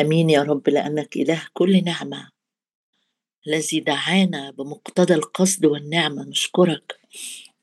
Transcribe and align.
آمين 0.00 0.30
يا 0.30 0.42
رب 0.42 0.68
لأنك 0.68 1.16
إله 1.16 1.42
كل 1.52 1.84
نعمة. 1.84 2.28
الذي 3.46 3.80
دعانا 3.80 4.50
بمقتضى 4.50 5.14
القصد 5.14 5.66
والنعمة 5.66 6.22
نشكرك 6.22 6.98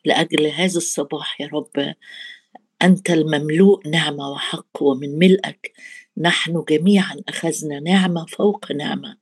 لأجل 0.06 0.46
هذا 0.48 0.78
الصباح 0.78 1.42
يا 1.42 1.50
رب. 1.54 1.96
أنت 2.82 3.10
المملوء 3.10 3.88
نعمة 3.88 4.30
وحق 4.30 4.82
ومن 4.84 5.20
ملئك 5.20 5.74
نحن 6.18 6.64
جميعا 6.70 7.16
أخذنا 7.30 7.80
نعمة 7.80 8.26
فوق 8.26 8.72
نعمة. 8.72 9.18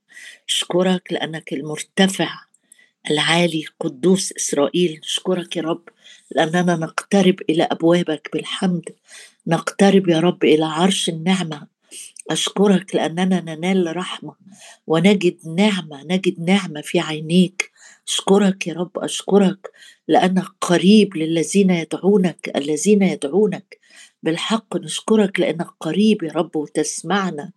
اشكرك 0.48 1.12
لأنك 1.12 1.52
المرتفع 1.52 2.30
العالي 3.10 3.64
قدوس 3.80 4.32
إسرائيل. 4.32 5.00
نشكرك 5.04 5.56
يا 5.56 5.62
رب 5.62 5.88
لأننا 6.30 6.76
نقترب 6.76 7.36
إلى 7.50 7.62
أبوابك 7.62 8.28
بالحمد. 8.32 8.84
نقترب 9.46 10.08
يا 10.08 10.20
رب 10.20 10.44
إلى 10.44 10.64
عرش 10.64 11.08
النعمة. 11.08 11.71
أشكرك 12.30 12.94
لأننا 12.94 13.40
ننال 13.40 13.96
رحمة 13.96 14.34
ونجد 14.86 15.36
نعمة 15.48 16.02
نجد 16.04 16.40
نعمة 16.40 16.80
في 16.80 17.00
عينيك. 17.00 17.70
أشكرك 18.08 18.66
يا 18.66 18.74
رب 18.74 18.98
أشكرك 18.98 19.70
لانك 20.08 20.44
قريب 20.60 21.16
للذين 21.16 21.70
يدعونك 21.70 22.50
الذين 22.56 23.02
يدعونك. 23.02 23.78
بالحق 24.22 24.76
نشكرك 24.76 25.40
لانك 25.40 25.66
قريب 25.80 26.22
يا 26.22 26.32
رب 26.32 26.56
وتسمعنا 26.56 27.50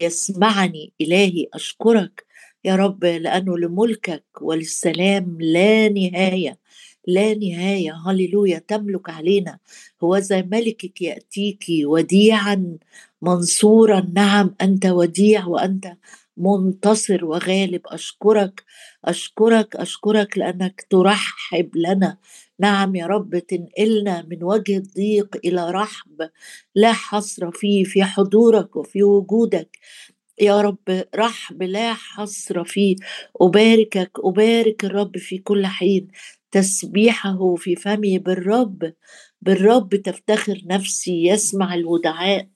يسمعني. 0.00 0.92
إلهي 1.00 1.46
أشكرك 1.54 2.24
يا 2.64 2.76
رب 2.76 3.04
لأنه 3.04 3.58
لملكك 3.58 4.24
وللسلام 4.40 5.36
لا 5.40 5.88
نهاية 5.88 6.58
لا 7.06 7.34
نهاية. 7.34 7.92
هللويا 8.06 8.58
تملك 8.58 9.10
علينا. 9.10 9.58
هو 10.02 10.18
زي 10.18 10.42
ملكك 10.42 11.02
يأتيك 11.02 11.64
وديعا. 11.84 12.78
منصورا 13.24 14.00
نعم 14.14 14.54
أنت 14.62 14.86
وديع 14.86 15.46
وأنت 15.46 15.92
منتصر 16.36 17.24
وغالب. 17.24 17.80
أشكرك 17.86 18.64
أشكرك 19.04 19.76
أشكرك 19.76 20.38
لأنك 20.38 20.86
ترحب 20.90 21.70
لنا. 21.76 22.18
نعم 22.60 22.96
يا 22.96 23.06
رب 23.06 23.38
تنقلنا 23.38 24.26
من 24.30 24.44
وجه 24.44 24.76
الضيق 24.76 25.36
إلى 25.44 25.70
رحب. 25.70 26.30
لا 26.74 26.92
حصر 26.92 27.50
فيه 27.50 27.84
في 27.84 28.04
حضورك 28.04 28.76
وفي 28.76 29.02
وجودك. 29.02 29.78
يا 30.40 30.60
رب 30.60 31.04
رحب 31.16 31.62
لا 31.62 31.94
حصر 31.94 32.64
فيه. 32.64 32.96
أباركك 33.40 34.10
أبارك 34.24 34.84
الرب 34.84 35.18
في 35.18 35.38
كل 35.38 35.66
حين. 35.66 36.08
تسبيحه 36.50 37.54
في 37.54 37.76
فمي 37.76 38.18
بالرب. 38.18 38.92
بالرب 39.42 39.94
تفتخر 39.96 40.60
نفسي 40.66 41.26
يسمع 41.26 41.74
الودعاء. 41.74 42.53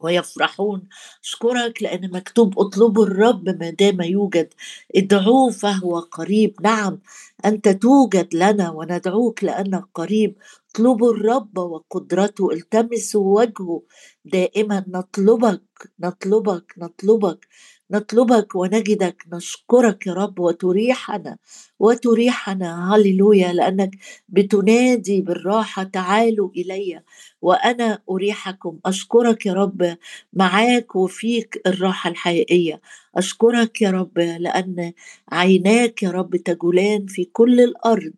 ويفرحون. 0.00 0.82
اشكرك 1.24 1.82
لأن 1.82 2.10
مكتوب 2.12 2.58
اطلبوا 2.58 3.06
الرب 3.06 3.48
ما 3.48 3.70
دام 3.70 4.00
يوجد. 4.02 4.48
ادعوه 4.96 5.50
فهو 5.50 5.98
قريب. 6.00 6.54
نعم 6.62 6.98
أنت 7.44 7.68
توجد 7.68 8.34
لنا 8.34 8.70
وندعوك 8.70 9.44
لأنك 9.44 9.84
قريب. 9.94 10.36
اطلبوا 10.74 11.12
الرب 11.12 11.58
وقدرته. 11.58 12.50
التمسوا 12.52 13.40
وجهه. 13.40 13.82
دائما 14.24 14.84
نطلبك 14.88 15.62
نطلبك 16.00 16.74
نطلبك. 16.78 17.48
نطلبك 17.90 18.54
ونجدك 18.54 19.24
نشكرك 19.32 20.06
يا 20.06 20.12
رب 20.14 20.38
وتريحنا 20.40 21.36
وتريحنا 21.78 22.94
هللويا 22.94 23.52
لأنك 23.52 23.90
بتنادي 24.28 25.20
بالراحة 25.20 25.82
تعالوا 25.82 26.50
إلي 26.56 27.02
وأنا 27.42 27.98
أريحكم. 28.10 28.78
أشكرك 28.86 29.46
يا 29.46 29.52
رب 29.52 29.96
معاك 30.32 30.96
وفيك 30.96 31.60
الراحة 31.66 32.10
الحقيقية. 32.10 32.80
أشكرك 33.16 33.82
يا 33.82 33.90
رب 33.90 34.18
لأن 34.18 34.92
عيناك 35.32 36.02
يا 36.02 36.10
رب 36.10 36.36
تجولان 36.36 37.06
في 37.06 37.24
كل 37.24 37.60
الأرض. 37.60 38.12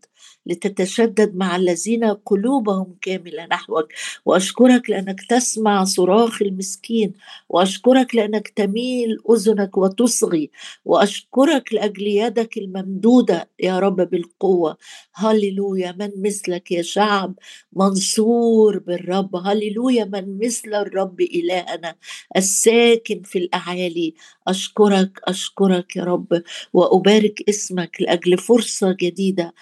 لتتشدد 0.47 1.35
مع 1.37 1.57
الذين 1.57 2.05
قلوبهم 2.05 2.97
كاملة 3.03 3.47
نحوك. 3.47 3.89
وأشكرك 4.25 4.91
لأنك 4.91 5.21
تسمع 5.29 5.85
صراخ 5.85 6.43
المسكين 6.43 7.13
وأشكرك 7.49 8.15
لأنك 8.15 8.49
تميل 8.49 9.19
أذنك 9.31 9.79
وتصغي 9.79 10.51
وأشكرك 10.85 11.75
لأجل 11.75 12.07
يدك 12.07 12.59
الممدودة 12.59 13.49
يا 13.61 13.79
رب 13.79 13.97
بالقوة. 14.11 14.77
هللويا 15.15 15.93
من 15.99 16.11
مثلك 16.23 16.73
يا 16.73 16.83
شعب 16.83 17.35
منصور 17.73 18.79
بالرب. 18.79 19.37
هللويا 19.37 20.05
من 20.05 20.39
مثل 20.39 20.75
الرب 20.75 21.21
إلهنا 21.21 21.95
الساكن 22.37 23.23
في 23.23 23.39
الأعالي. 23.39 24.15
أشكرك 24.49 25.21
أشكرك 25.25 25.97
يا 25.97 26.05
رب 26.05 26.43
وأبارك 26.73 27.49
اسمك 27.49 27.97
لأجل 28.01 28.39
فرصة 28.39 28.97
جديدة 29.01 29.55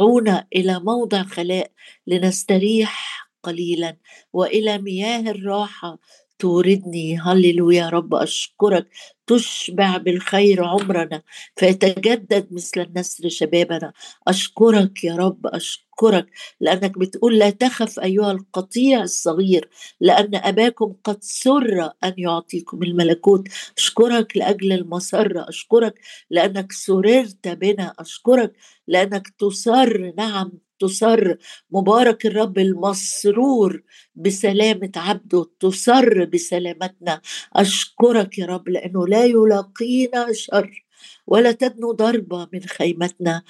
بتدعونا 0.00 0.46
إلى 0.56 0.80
موضع 0.80 1.22
خلاء 1.22 1.70
لنستريح 2.06 3.26
قليلا 3.42 3.96
وإلى 4.32 4.78
مياه 4.78 5.20
الراحة 5.20 5.98
توردني. 6.40 7.18
هللويا 7.20 7.78
يا 7.84 7.88
رب 7.88 8.14
أشكرك. 8.14 8.88
تشبع 9.26 9.96
بالخير 9.96 10.64
عمرنا. 10.64 11.22
فيتجدد 11.56 12.48
مثل 12.52 12.80
النسر 12.80 13.28
شبابنا. 13.28 13.92
أشكرك 14.28 15.04
يا 15.04 15.16
رب 15.16 15.46
أشكرك. 15.46 16.26
لأنك 16.60 16.98
بتقول 16.98 17.38
لا 17.38 17.50
تخف 17.50 18.00
أيها 18.00 18.32
القطيع 18.32 19.02
الصغير 19.02 19.68
لأن 20.00 20.34
أباكم 20.34 20.94
قد 21.04 21.18
سر 21.22 21.90
أن 22.04 22.14
يعطيكم 22.18 22.82
الملكوت. 22.82 23.48
أشكرك 23.78 24.36
لأجل 24.36 24.72
المسره 24.72 25.48
أشكرك 25.48 26.00
لأنك 26.30 26.72
سررت 26.72 27.48
بنا. 27.48 27.94
أشكرك 27.98 28.52
لأنك 28.88 29.28
تسر. 29.38 30.12
نعم. 30.18 30.69
تسر. 30.80 31.36
مبارك 31.70 32.26
الرب 32.26 32.58
المسرور 32.58 33.82
بسلامة 34.14 34.92
عبده 34.96 35.46
تسر 35.60 36.24
بسلامتنا. 36.24 37.20
أشكرك 37.56 38.38
يا 38.38 38.46
رب 38.46 38.68
لأنه 38.68 39.06
لا 39.06 39.24
يلاقينا 39.24 40.32
شر 40.32 40.84
ولا 41.26 41.52
تدنو 41.52 41.92
ضربة 41.92 42.48
من 42.52 42.60
خيمتنا. 42.60 43.42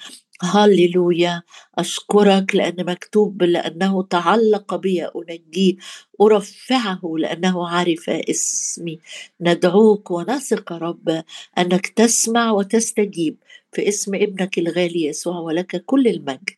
هللويا. 0.43 1.41
أشكرك 1.77 2.55
لأن 2.55 2.85
مكتوب 2.85 3.43
لأنه 3.43 4.03
تعلق 4.03 4.75
بي 4.75 5.05
أنجيه. 5.05 5.75
أرفعه 6.21 7.01
لأنه 7.19 7.67
عرف 7.69 8.09
اسمي. 8.09 8.99
ندعوك 9.41 10.11
ونثق 10.11 10.73
رب 10.73 11.23
أنك 11.57 11.87
تسمع 11.87 12.51
وتستجيب. 12.51 13.37
في 13.71 13.87
اسم 13.87 14.15
ابنك 14.15 14.57
الغالي 14.57 15.05
يسوع 15.05 15.39
ولك 15.39 15.83
كل 15.85 16.07
المجد. 16.07 16.49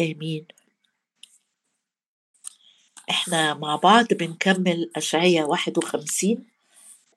آمين. 0.00 0.46
إحنا 3.10 3.54
مع 3.54 3.76
بعض 3.76 4.06
بنكمل 4.06 4.90
أشعية 4.96 5.44
51 5.44 6.44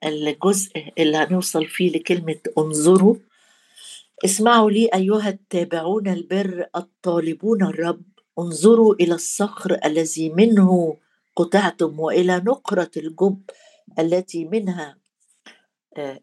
الجزء 0.04 0.92
اللي 0.98 1.16
هنوصل 1.16 1.66
فيه 1.66 1.90
لكلمة 1.90 2.40
انظروا. 2.58 3.16
اسمعوا 4.24 4.70
لي 4.70 4.90
أيها 4.94 5.28
التابعون 5.28 6.08
البر 6.08 6.66
الطالبون 6.76 7.62
الرب. 7.62 8.02
انظروا 8.38 8.94
إلى 8.94 9.14
الصخر 9.14 9.78
الذي 9.84 10.30
منه 10.30 10.96
قطعتم 11.36 12.00
وإلى 12.00 12.36
نقرة 12.36 12.90
الجب 12.96 13.40
التي 13.98 14.44
منها 14.44 14.98
آه، 15.96 16.20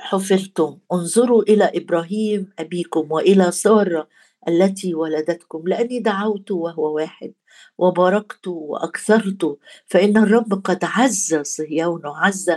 حفرتم. 0.00 0.78
انظروا 0.92 1.42
إلى 1.42 1.64
إبراهيم 1.74 2.52
أبيكم 2.58 3.12
وإلى 3.12 3.50
سارة 3.50 4.08
التي 4.48 4.94
ولدتكم 4.94 5.62
لأني 5.68 5.98
دعوت 5.98 6.50
وهو 6.50 6.94
واحد 6.94 7.32
وباركت 7.78 8.46
وأكثرت 8.48 9.58
فإن 9.86 10.16
الرب 10.16 10.62
قد 10.64 10.78
عز 10.82 11.34
صهيون 11.42 12.02
عز 12.04 12.50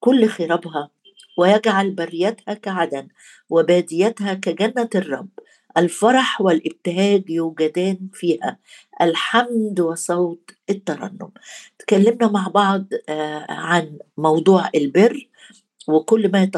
كل 0.00 0.28
خرابها 0.28 0.90
ويجعل 1.38 1.90
بريتها 1.90 2.54
كعدن 2.54 3.08
وباديتها 3.50 4.34
كجنه 4.34 4.88
الرب. 4.94 5.28
الفرح 5.76 6.40
والإبتهاج 6.40 7.30
يوجدان 7.30 7.98
فيها. 8.12 8.58
الحمد 9.02 9.80
وصوت 9.80 10.50
الترنم. 10.70 11.30
تكلمنا 11.78 12.28
مع 12.28 12.48
بعض 12.48 12.84
آه، 13.08 13.46
عن 13.52 13.98
موضوع 14.16 14.70
البر. 14.74 15.27
وكل 15.88 16.30
ما 16.32 16.48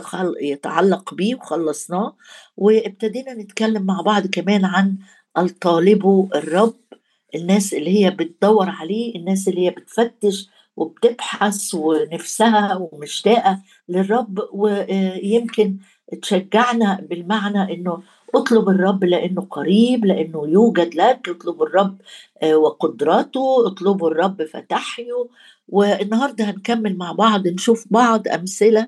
يتعلق 0.41 1.15
بيه 1.15 1.35
وخلصناه 1.35 2.17
وابتدينا 2.57 3.35
نتكلم 3.35 3.83
مع 3.83 4.01
بعض 4.01 4.27
كمان 4.27 4.65
عن 4.65 4.97
الطالب 5.39 6.29
الرب 6.35 6.75
الناس 7.35 7.75
اللي 7.75 8.05
هي 8.05 8.11
بتدور 8.11 8.69
عليه 8.69 9.15
الناس 9.17 9.49
اللي 9.49 9.67
هي 9.67 9.71
بتفتش 9.71 10.49
وبتبحث 10.77 11.75
ونفسها 11.75 12.89
ومشتاقة 12.93 13.61
للرب 13.89 14.39
ويمكن 14.53 15.77
تشجعنا 16.23 17.07
بالمعنى 17.11 17.75
إنه 17.75 18.03
اطلب 18.35 18.69
الرب 18.69 19.05
لأنه 19.05 19.41
قريب 19.51 20.05
لأنه 20.05 20.43
يوجد 20.49 20.95
لك 20.95 21.29
اطلب 21.29 21.63
الرب 21.63 21.99
وقدراته 22.55 23.67
اطلبوا 23.67 24.11
الرب 24.11 24.43
فتحيوا 24.45 25.25
والنهاردة 25.69 26.45
هنكمل 26.45 26.97
مع 26.97 27.13
بعض 27.13 27.49
نشوف 27.49 27.87
بعض 27.91 28.29
أمثلة 28.29 28.87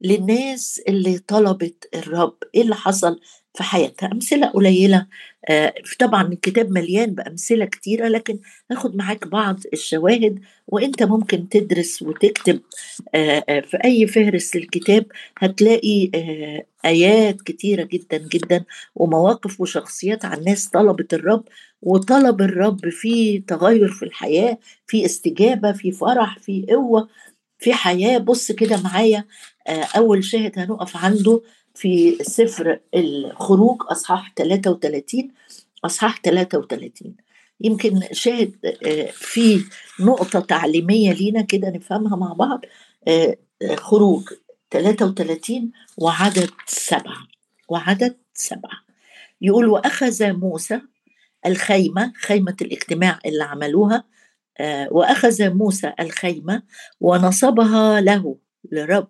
للناس 0.00 0.80
اللي 0.88 1.18
طلبت 1.18 1.88
الرب. 1.94 2.36
إيه 2.54 2.62
اللي 2.62 2.74
حصل 2.74 3.20
في 3.54 3.62
حياتها؟ 3.62 4.12
أمثلة 4.12 4.46
قليلة. 4.46 5.06
آه، 5.48 5.74
طبعا 6.00 6.22
الكتاب 6.28 6.70
مليان 6.70 7.14
بأمثلة 7.14 7.64
كتيرة 7.64 8.08
لكن 8.08 8.38
هاخد 8.70 8.96
معاك 8.96 9.26
بعض 9.28 9.60
الشواهد 9.72 10.40
وإنت 10.68 11.02
ممكن 11.02 11.48
تدرس 11.48 12.02
وتكتب. 12.02 12.60
آه، 13.14 13.44
آه، 13.48 13.60
في 13.60 13.76
أي 13.84 14.06
فهرس 14.06 14.56
للكتاب 14.56 15.06
هتلاقي 15.38 16.10
آيات 16.84 17.42
كتيرة 17.42 17.82
جدا 17.84 18.18
جدا 18.18 18.64
ومواقف 18.94 19.60
وشخصيات 19.60 20.24
عن 20.24 20.44
ناس 20.44 20.68
طلبت 20.68 21.14
الرب 21.14 21.44
وطلب 21.82 22.40
الرب 22.42 22.88
في 22.90 23.38
تغير 23.38 23.88
في 23.88 24.04
الحياة 24.04 24.58
في 24.86 25.04
استجابة 25.04 25.72
في 25.72 25.92
فرح 25.92 26.38
في 26.38 26.66
قوة 26.70 27.08
في 27.58 27.72
حياة. 27.74 28.18
بص 28.18 28.52
كده 28.52 28.82
معايا. 28.82 29.24
أول 29.68 30.24
شاهد 30.24 30.58
هنقف 30.58 30.96
عنده 30.96 31.42
في 31.74 32.18
سفر 32.24 32.80
الخروج 32.94 33.82
أصحاح 33.90 34.32
33 34.36 35.30
أصحاح 35.84 36.20
33 36.20 37.16
يمكن 37.60 38.00
شاهد 38.12 38.76
آه، 38.86 39.10
في 39.12 39.64
نقطة 40.00 40.40
تعليمية 40.40 41.12
لينا 41.12 41.42
كده 41.42 41.70
نفهمها 41.70 42.16
مع 42.16 42.32
بعض 42.32 42.60
آه، 43.08 43.36
خروج 43.74 44.22
33 44.70 45.72
وعدد 45.96 46.50
سبعة 46.66 47.26
وعدد 47.68 48.16
سبعة. 48.34 48.86
يقول 49.40 49.68
وأخذ 49.68 50.32
موسى 50.32 50.80
الخيمة 51.46 52.12
خيمة 52.20 52.56
الاجتماع 52.62 53.18
اللي 53.26 53.44
عملوها 53.44 54.04
آه، 54.58 54.88
وأخذ 54.90 55.50
موسى 55.50 55.92
الخيمة 56.00 56.62
ونصبها 57.00 58.00
له 58.00 58.36
لرب 58.72 59.08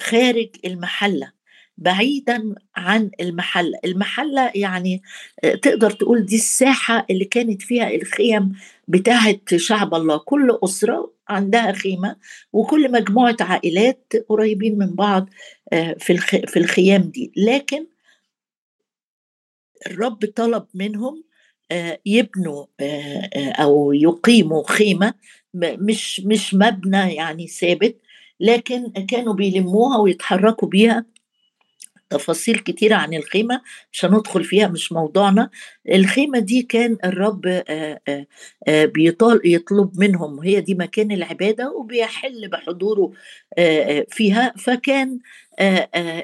خارج 0.00 0.48
المحلة 0.64 1.32
بعيدا 1.78 2.54
عن 2.76 3.10
المحلة. 3.20 3.78
المحلة 3.84 4.50
يعني 4.54 5.02
آه، 5.44 5.54
تقدر 5.54 5.90
تقول 5.90 6.26
دي 6.26 6.36
الساحة 6.36 7.06
اللي 7.10 7.24
كانت 7.24 7.62
فيها 7.62 7.90
الخيم 7.90 8.52
بتاعة 8.88 9.36
شعب 9.56 9.94
الله. 9.94 10.18
كل 10.18 10.58
أسرة 10.64 11.12
عندها 11.28 11.72
خيمة 11.72 12.16
وكل 12.52 12.92
مجموعة 12.92 13.36
عائلات 13.40 14.12
قريبين 14.28 14.78
من 14.78 14.94
بعض 14.94 15.30
آه، 15.72 15.96
في 15.98 16.16
في 16.46 16.58
الخيام 16.58 17.02
دي. 17.02 17.32
لكن 17.36 17.86
الرب 19.86 20.26
طلب 20.36 20.66
منهم 20.74 21.24
آه، 21.70 21.98
يبنوا 22.06 22.66
أو 23.62 23.92
يقيموا 23.92 24.62
خيمة 24.68 25.14
مش 25.54 26.20
مش 26.20 26.54
مبنى 26.54 27.14
يعني 27.14 27.46
ثابت. 27.46 28.00
لكن 28.40 28.92
كانوا 28.92 29.34
بيلموها 29.34 29.98
ويتحركوا 29.98 30.68
بيها. 30.68 31.04
تفاصيل 32.14 32.58
كتيرة 32.58 32.94
عن 32.94 33.14
الخيمة 33.14 33.60
مش 33.92 34.04
هندخل 34.04 34.44
فيها 34.44 34.68
مش 34.68 34.92
موضوعنا. 34.92 35.50
الخيمة 35.92 36.38
دي 36.38 36.62
كان 36.62 36.96
الرب 37.04 37.62
بيطال 38.68 39.40
يطلب 39.44 39.90
منهم. 40.00 40.40
هي 40.40 40.60
دي 40.60 40.74
مكان 40.74 41.12
العبادة 41.12 41.70
وبيحل 41.72 42.48
بحضوره 42.48 43.12
فيها. 44.10 44.54
فكان 44.58 45.18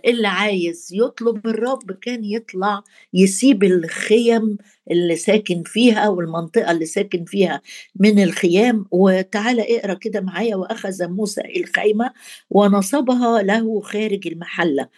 اللي 0.07 0.29
عايز 0.29 0.89
يطلب 0.93 1.47
الرب 1.47 1.93
كان 1.93 2.25
يطلع 2.25 2.83
يسيب 3.15 3.65
الخيم 3.65 4.57
اللي 4.91 5.17
ساكن 5.17 5.63
فيها 5.67 6.09
والمنطقة 6.09 6.71
اللي 6.71 6.87
ساكن 6.87 7.25
فيها 7.25 7.61
من 8.01 8.23
الخيام. 8.23 8.87
وتعالى 8.91 9.79
اقرأ 9.79 9.95
كده 9.95 10.21
معايا 10.21 10.57
وأخذ 10.57 11.09
موسى 11.09 11.43
الخيمة 11.57 12.11
ونصبها 12.51 13.43
له 13.43 13.81
خارج 13.81 14.27
المحلة. 14.27 14.89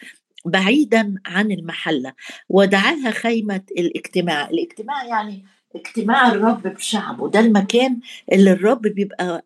بعيدا 0.50 1.14
عن 1.26 1.52
المحلة. 1.52 2.12
ودعاها 2.48 3.10
خيمة 3.10 3.62
الاجتماع. 3.78 4.50
الاجتماع 4.50 5.04
يعني 5.04 5.44
اجتماع 5.76 6.32
الرب 6.32 6.62
بشعبه. 6.62 7.28
ده 7.30 7.40
المكان 7.40 8.00
اللي 8.32 8.52
الرب 8.52 8.82
بيبقى 8.82 9.44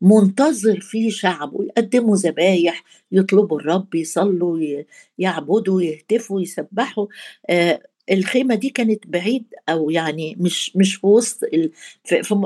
منتظر 0.00 0.80
فيه 0.80 1.10
شعبه. 1.10 1.64
يقدموا 1.64 2.16
ذبايح 2.16 2.84
يطلبوا 3.12 3.60
الرب 3.60 3.94
يصلوا 3.94 4.82
يعبدوا 5.18 5.82
يهتفوا 5.82 6.40
يسبحوا. 6.40 7.06
الخيمة 8.10 8.54
دي 8.54 8.70
كانت 8.70 9.06
بعيد 9.06 9.44
أو 9.68 9.90
يعني 9.90 10.36
مش 10.40 10.76
مش 10.76 10.94
في 10.96 11.06
وسط 11.06 11.40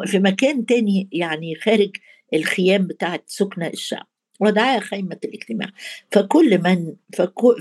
في 0.07 0.19
مكان 0.19 0.67
تاني 0.67 1.09
يعني 1.13 1.55
خارج 1.55 1.97
الخيام 2.35 2.87
بتاعت 2.87 3.23
سكنة 3.27 3.67
الشعب. 3.67 4.07
ودعا 4.41 4.81
خيمة 4.81 5.19
الاجتماع. 5.25 5.69
فكل 6.13 6.63
من 6.63 6.95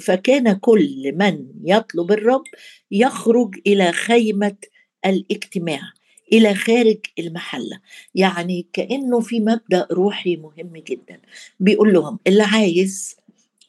فكان 0.01 0.53
كل 0.53 1.13
من 1.15 1.45
يطلب 1.63 2.11
الرب 2.11 2.43
يخرج 2.91 3.55
إلى 3.67 3.91
خيمة 3.91 4.55
الاجتماع 5.05 5.81
إلى 6.33 6.55
خارج 6.55 6.99
المحلة. 7.19 7.79
يعني 8.15 8.67
كأنه 8.73 9.19
في 9.19 9.39
مبدأ 9.39 9.87
روحي 9.91 10.35
مهم 10.35 10.77
جدا. 10.77 11.21
بيقول 11.59 11.93
لهم 11.93 12.19
اللي 12.27 12.43
عايز 12.43 13.17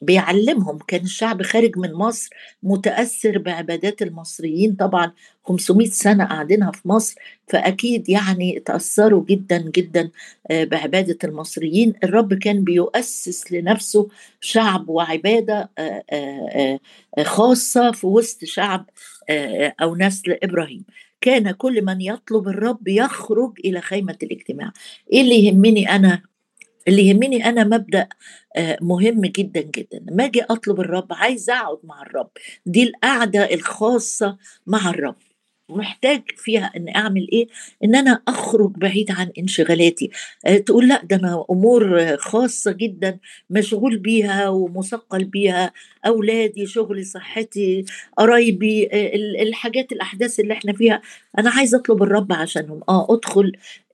بيعلمهم. 0.01 0.77
كان 0.87 1.01
الشعب 1.03 1.43
خارج 1.43 1.77
من 1.77 1.93
مصر 1.93 2.29
متأثر 2.63 3.37
بعبادات 3.37 4.01
المصريين. 4.01 4.75
طبعا 4.75 5.11
500 5.43 5.89
سنة 5.89 6.25
قاعدينها 6.25 6.71
في 6.71 6.87
مصر 6.87 7.15
فأكيد 7.47 8.09
يعني 8.09 8.59
تأثروا 8.65 9.25
جدا 9.25 9.57
جدا 9.75 10.09
آه، 10.51 10.63
بعبادة 10.63 11.17
المصريين. 11.23 11.93
الرب 12.03 12.33
كان 12.33 12.63
بيؤسس 12.63 13.51
لنفسه 13.51 14.07
شعب 14.41 14.89
وعبادة 14.89 15.69
آه، 15.77 16.03
آه، 16.11 16.79
خاصة 17.23 17.91
في 17.91 18.07
وسط 18.07 18.45
شعب 18.45 18.85
أو 19.81 19.95
نسل 19.95 20.37
إبراهيم. 20.43 20.83
كان 21.21 21.51
كل 21.51 21.85
من 21.85 22.01
يطلب 22.01 22.47
الرب 22.47 22.87
يخرج 22.87 23.59
إلى 23.65 23.81
خيمة 23.81 24.17
الاجتماع. 24.23 24.73
إيه 25.13 25.21
اللي 25.21 25.45
يهمني 25.45 25.89
أنا 25.95 26.21
اللي 26.87 27.07
يهمني 27.07 27.45
أنا 27.49 27.63
مبدأ 27.63 28.07
آه، 28.55 28.77
مهم 28.81 29.21
جدا 29.21 29.61
جدا. 29.61 30.05
ما 30.11 30.25
أجي 30.25 30.41
أطلب 30.41 30.79
الرب 30.79 31.07
عايز 31.11 31.49
أقعد 31.49 31.77
مع 31.83 32.01
الرب. 32.01 32.29
دي 32.65 32.83
القعدة 32.83 33.53
الخاصة 33.53 34.37
مع 34.67 34.89
الرب. 34.89 35.15
محتاج 35.69 36.23
فيها 36.37 36.71
ان 36.77 36.89
أعمل 36.95 37.27
إيه؟ 37.33 37.47
إن 37.83 37.95
أنا 37.95 38.21
أخرج 38.27 38.71
بعيد 38.77 39.11
عن 39.11 39.31
انشغالاتي. 39.39 40.09
أه 40.45 40.57
تقول 40.57 40.87
لا 40.87 41.01
ده 41.05 41.15
أنا 41.15 41.45
أمور 41.51 42.17
خاصة 42.17 42.71
جدا 42.71 43.19
مشغول 43.49 43.97
بيها 43.97 44.49
ومثقل 44.49 45.23
بيها. 45.23 45.73
أولادي 46.05 46.65
شغلي 46.65 47.03
صحتي 47.03 47.85
قرايبي 48.17 48.87
أه 48.93 49.15
الحاجات 49.43 49.91
الأحداث 49.91 50.39
اللي 50.39 50.53
إحنا 50.53 50.73
فيها. 50.73 51.01
أنا 51.39 51.49
عايز 51.49 51.75
أطلب 51.75 52.03
الرب 52.03 52.33
عشانهم. 52.33 52.81
آه 52.89 53.07
أدخل 53.09 53.51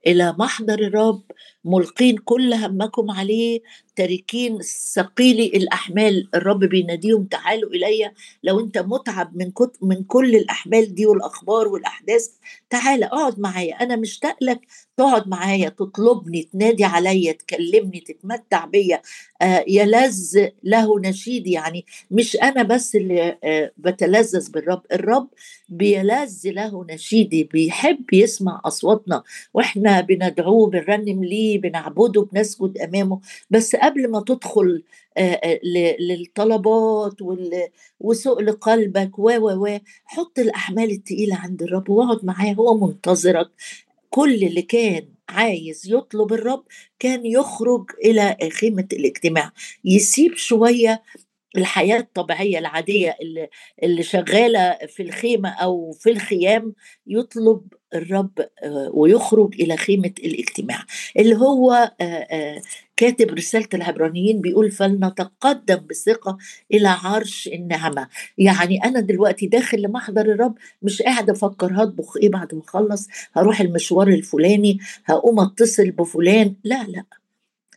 إلى 0.07 0.35
محضر 0.39 0.79
الرب. 0.79 1.23
ملقين 1.65 2.17
كل 2.17 2.53
همكم 2.53 3.11
عليه 3.11 3.61
تاركين 3.95 4.59
ثقيلي 4.93 5.45
الأحمال. 5.45 6.29
الرب 6.35 6.59
بيناديهم 6.59 7.23
تعالوا 7.23 7.69
إلي. 7.69 8.11
لو 8.43 8.59
أنت 8.59 8.77
متعب 8.77 9.37
من 9.37 9.51
من 9.81 10.03
كل 10.03 10.35
الأحمال 10.35 10.95
دي 10.95 11.05
والأخبار 11.05 11.67
والأحداث 11.67 12.27
تعالى 12.69 13.05
اقعد 13.05 13.39
معايا. 13.39 13.75
أنا 13.75 13.95
مشتاق 13.95 14.35
لك 14.41 14.59
تقعد 14.97 15.27
معايا 15.27 15.69
تطلبني 15.69 16.43
تنادي 16.53 16.83
عليا 16.83 17.31
تكلمني 17.31 17.99
تتمتع 17.99 18.65
بيا. 18.65 19.01
آه 19.41 19.65
يلذ 19.67 20.47
له 20.63 20.99
نشيدي 20.99 21.51
يعني 21.51 21.85
مش 22.11 22.35
أنا 22.35 22.63
بس 22.63 22.95
اللي 22.95 23.37
آه 23.43 23.71
بتلذذ 23.77 24.51
بالرب. 24.51 24.81
الرب 24.91 25.29
بيلذ 25.69 26.41
له 26.45 26.85
نشيدي 26.89 27.43
بيحب 27.43 28.13
يسمع 28.13 28.61
أصواتنا. 28.65 29.23
وإحنا 29.53 30.01
بندعوه 30.01 30.69
بنرنم 30.69 31.23
ليه 31.23 31.52
بنعبده 31.57 32.21
بنسجد 32.21 32.77
أمامه. 32.77 33.19
بس 33.49 33.75
قبل 33.75 34.11
ما 34.11 34.23
تدخل 34.27 34.83
للطلبات 35.99 37.17
وسؤل 37.99 38.51
قلبك 38.51 39.19
و 39.19 39.29
و 39.29 39.65
و 39.65 39.79
حط 40.05 40.39
الأحمال 40.39 40.91
التقيلة 40.91 41.35
عند 41.35 41.63
الرب 41.63 41.89
واقعد 41.89 42.25
معاه 42.25 42.53
هو 42.53 42.87
منتظرك. 42.87 43.49
كل 44.09 44.33
اللي 44.43 44.61
كان 44.61 45.05
عايز 45.29 45.91
يطلب 45.91 46.33
الرب 46.33 46.63
كان 46.99 47.25
يخرج 47.25 47.91
إلى 48.05 48.37
خيمة 48.51 48.87
الاجتماع. 48.93 49.51
يسيب 49.85 50.35
شوية 50.35 51.03
الحياة 51.57 51.97
الطبيعية 51.99 52.59
العادية 52.59 53.17
اللي, 53.21 53.49
اللي 53.83 54.03
شغالة 54.03 54.77
في 54.87 55.03
الخيمة 55.03 55.49
أو 55.49 55.91
في 55.91 56.09
الخيام 56.09 56.73
يطلب 57.07 57.61
الرب 57.93 58.31
آه، 58.63 58.89
ويخرج 58.93 59.61
إلى 59.61 59.77
خيمة 59.77 60.13
الاجتماع. 60.19 60.85
اللي 61.19 61.35
هو 61.35 61.71
آه، 62.01 62.03
آه، 62.03 62.61
كاتب 62.97 63.31
رسالة 63.33 63.67
العبرانيين 63.73 64.41
بيقول 64.41 64.71
فلنتقدم 64.71 65.81
بثقة 65.89 66.37
إلى 66.73 66.87
عرش 66.87 67.49
النعمة. 67.53 68.07
يعني 68.37 68.83
أنا 68.83 68.99
دلوقتي 68.99 69.47
داخل 69.47 69.81
لمحضر 69.81 70.21
الرب 70.21 70.55
مش 70.81 71.01
قاعد 71.01 71.29
أفكر 71.29 71.83
هطبخ 71.83 72.17
إيه 72.17 72.29
بعد 72.29 72.55
ما 72.55 72.61
أخلص؟ 72.61 73.07
هروح 73.33 73.61
المشوار 73.61 74.07
الفلاني؟ 74.07 74.79
هقوم 75.05 75.39
أتصل 75.39 75.91
بفلان؟ 75.91 76.55
لا 76.63 76.83
لا. 76.83 77.03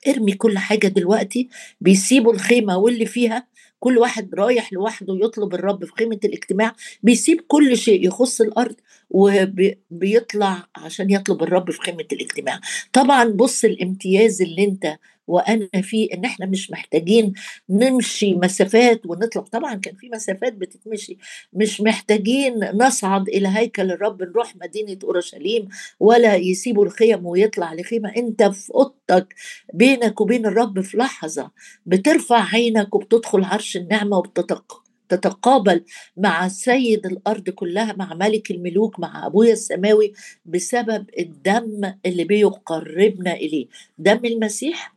ارمي 0.09 0.33
كل 0.33 0.59
حاجة 0.59 0.89
دلوقتي 0.89 1.49
بيسيبوا 1.81 2.33
الخيمة 2.33 2.77
واللي 2.77 3.07
فيها 3.07 3.47
كل 3.81 3.99
واحد 3.99 4.35
رايح 4.35 4.73
لوحده 4.73 5.19
يطلب 5.23 5.55
الرب 5.55 5.85
في 5.85 5.93
قيمة 5.93 6.19
الاجتماع 6.25 6.73
بيسيب 7.03 7.41
كل 7.49 7.77
شيء 7.77 8.07
يخص 8.07 8.41
الأرض 8.41 8.75
وبيطلع 9.11 10.67
عشان 10.77 11.11
يطلب 11.11 11.43
الرب 11.43 11.71
في 11.71 11.79
قيمة 11.79 12.05
الاجتماع. 12.13 12.61
طبعا 12.93 13.25
بص 13.25 13.65
الامتياز 13.65 14.43
اللي 14.43 14.65
انت 14.65 14.97
وأنا 15.27 15.69
فيه 15.83 16.09
إن 16.15 16.25
إحنا 16.25 16.47
مش 16.47 16.71
محتاجين 16.71 17.33
نمشي 17.71 18.35
مسافات 18.35 19.07
ونطلع 19.07 19.43
طبعا 19.43 19.75
كان 19.75 19.95
في 19.95 20.09
مسافات 20.09 20.53
بتتمشي. 20.53 21.17
مش 21.53 21.81
محتاجين 21.81 22.55
نصعد 22.75 23.29
إلى 23.29 23.49
هيكل 23.49 23.91
الرب 23.91 24.23
نروح 24.23 24.57
مدينة 24.57 24.99
أورشليم 25.05 25.69
ولا 26.01 26.35
يسيبوا 26.37 26.85
الخيم 26.85 27.27
ويطلع 27.27 27.75
لخيمة. 27.75 28.13
أنت 28.17 28.43
في 28.43 28.75
أوضتك 28.75 29.35
بينك 29.75 30.21
وبين 30.21 30.47
الرب 30.47 30.81
في 30.81 30.97
لحظة 30.97 31.51
بترفع 31.87 32.55
عينك 32.55 32.95
وبتدخل 32.95 33.45
عرش 33.45 33.77
النعمة 33.77 34.19
وبتتق 34.19 34.86
تتقابل 35.09 35.85
مع 36.17 36.49
سيد 36.49 37.07
الأرض 37.07 37.51
كلها 37.51 37.93
مع 37.93 38.15
ملك 38.15 38.51
الملوك 38.51 39.01
مع 39.01 39.27
أبويا 39.27 39.53
السماوي 39.53 40.13
بسبب 40.45 41.07
الدم 41.19 41.95
اللي 42.07 42.25
بيقربنا 42.25 43.35
إليه. 43.35 43.67
دم 43.99 44.21
المسيح؟ 44.25 44.95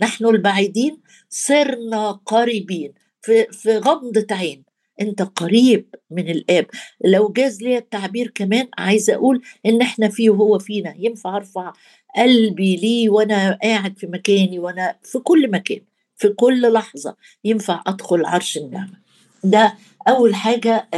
نحن 0.00 0.26
البعيدين 0.26 0.98
صرنا 1.28 2.10
قريبين. 2.12 2.92
في 3.22 3.46
في 3.52 3.78
غمضة 3.78 4.26
عين. 4.30 4.64
أنت 5.00 5.22
قريب 5.22 5.94
من 6.10 6.28
الآب. 6.30 6.66
لو 7.04 7.28
جاز 7.28 7.62
لي 7.62 7.76
التعبير 7.78 8.32
كمان 8.34 8.68
عايزه 8.78 9.14
أقول 9.14 9.42
إن 9.66 9.82
إحنا 9.82 10.08
فيه 10.08 10.30
وهو 10.30 10.58
فينا. 10.58 10.94
ينفع 10.98 11.36
أرفع 11.36 11.72
قلبي 12.16 12.76
ليه 12.76 13.10
وأنا 13.10 13.58
قاعد 13.62 13.98
في 13.98 14.06
مكاني 14.06 14.58
وأنا 14.58 14.96
في 15.02 15.18
كل 15.18 15.50
مكان 15.50 15.80
في 16.16 16.28
كل 16.28 16.72
لحظة. 16.72 17.16
ينفع 17.44 17.82
أدخل 17.86 18.24
عرش 18.24 18.56
النعمة. 18.56 19.03
ده 19.44 19.74
أول 20.08 20.34
حاجة 20.34 20.88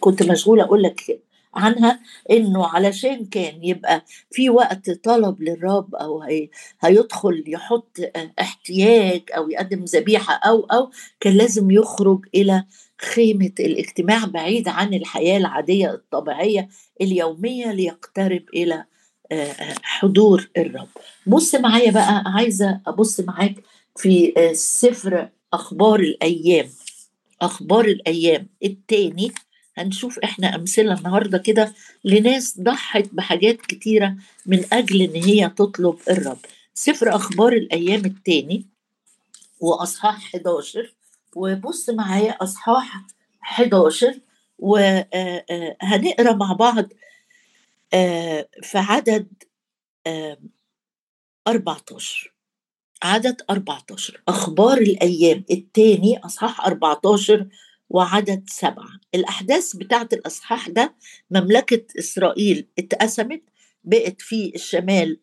كنت 0.00 0.22
مشغولة 0.22 0.62
أقول 0.64 0.82
لك 0.82 1.20
عنها 1.54 2.00
إنه 2.30 2.66
علشان 2.66 3.26
كان 3.26 3.64
يبقى 3.64 4.04
في 4.30 4.50
وقت 4.50 4.90
طلب 4.90 5.42
للرب 5.42 5.94
أو 5.94 6.22
هي 6.22 6.48
هيدخل 6.80 7.44
يحط 7.46 7.98
احتياج 8.40 9.22
أو 9.36 9.50
يقدم 9.50 9.84
ذبيحة 9.84 10.34
أو 10.34 10.60
أو 10.60 10.90
كان 11.20 11.32
لازم 11.32 11.70
يخرج 11.70 12.26
إلى 12.34 12.64
خيمة 13.00 13.52
الاجتماع 13.60 14.24
بعيد 14.24 14.68
عن 14.68 14.94
الحياة 14.94 15.36
العادية 15.36 15.90
الطبيعية 15.94 16.68
اليومية 17.00 17.72
ليقترب 17.72 18.42
إلى 18.54 18.84
حضور 19.82 20.48
الرب. 20.56 20.88
بص 21.26 21.54
معايا 21.54 21.90
بقى 21.90 22.22
عايزة 22.26 22.80
أبص 22.86 23.20
معاك 23.20 23.54
في 23.96 24.32
سفر 24.54 25.28
أخبار 25.52 26.00
الأيام. 26.00 26.66
أخبار 27.40 27.84
الأيام. 27.84 28.48
الثاني 28.64 29.32
هنشوف 29.76 30.18
إحنا 30.18 30.54
أمثلة 30.54 30.94
النهارده 30.98 31.38
كده 31.38 31.74
لناس 32.04 32.60
ضحت 32.60 33.08
بحاجات 33.12 33.60
كتيرة 33.60 34.16
من 34.46 34.64
أجل 34.72 35.02
إن 35.02 35.22
هي 35.22 35.48
تطلب 35.48 35.98
الرب. 36.10 36.38
سفر 36.74 37.14
أخبار 37.16 37.52
الأيام 37.52 38.04
الثاني 38.04 38.66
وأصحاح 39.60 40.16
11 40.34 40.94
وبص 41.36 41.90
معايا 41.90 42.32
أصحاح 42.32 43.02
11 43.42 44.20
وهنقرا 44.58 46.32
مع 46.32 46.52
بعض 46.52 46.84
في 48.62 48.74
عدد 48.78 49.26
14 51.48 52.32
عدد 53.02 53.42
14 53.50 54.20
أخبار 54.28 54.78
الأيام 54.78 55.44
الثاني 55.50 56.18
أصحاح 56.18 56.66
14 56.66 57.46
وعدد 57.90 58.44
سبعة. 58.46 58.88
الأحداث 59.14 59.76
بتاعت 59.76 60.12
الأصحاح 60.12 60.68
ده 60.68 60.94
مملكة 61.30 61.84
إسرائيل 61.98 62.66
اتقسمت 62.78 63.42
بقت 63.84 64.20
في 64.22 64.52
الشمال 64.54 65.18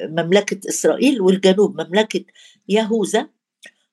مملكة 0.00 0.68
إسرائيل 0.68 1.20
والجنوب 1.20 1.80
مملكة 1.80 2.24
يهوذا. 2.68 3.28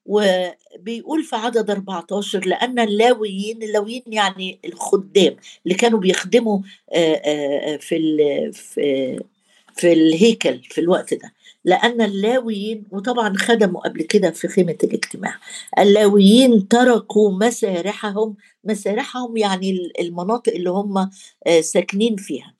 وبيقول 0.06 1.24
في 1.24 1.36
عدد 1.36 1.70
14 1.72 2.46
لأن 2.46 2.80
اللاويين 2.80 3.64
اللاويين 3.64 4.04
يعني 4.08 4.60
الخدام 4.66 5.36
اللي 5.66 5.76
كانوا 5.76 6.00
بيخدموا 6.00 6.60
في 7.80 8.52
في 8.54 9.20
في 9.76 9.94
الهيكل 9.94 10.60
في 10.64 10.82
الوقت 10.82 11.14
ده. 11.14 11.34
لأن 11.66 12.02
اللاويين 12.02 12.86
وطبعا 12.92 13.34
خدموا 13.38 13.82
قبل 13.82 14.02
كده 14.02 14.32
في 14.32 14.48
خيمة 14.48 14.78
الاجتماع 14.84 15.36
اللاويين 15.80 16.68
تركوا 16.68 17.32
مسارحهم 17.32 18.36
مسارحهم 18.64 19.38
يعني 19.38 19.92
المناطق 20.00 20.54
اللي 20.54 20.70
هم 20.70 21.10
ساكنين 21.62 22.16
فيها. 22.16 22.56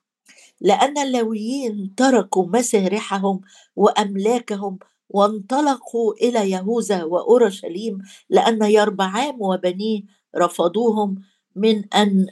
لأن 0.62 0.98
اللاويين 0.98 1.96
تركوا 1.98 2.46
مسارحهم 2.48 3.42
وأملاكهم 3.76 4.80
وانطلقوا 5.10 6.14
إلى 6.14 6.52
يهوذا 6.52 7.04
وأورشليم 7.04 7.98
لأن 8.30 8.64
يربعام 8.64 9.42
وبنيه 9.42 10.02
رفضوهم 10.38 11.16
من 11.56 11.94
أن 11.94 12.28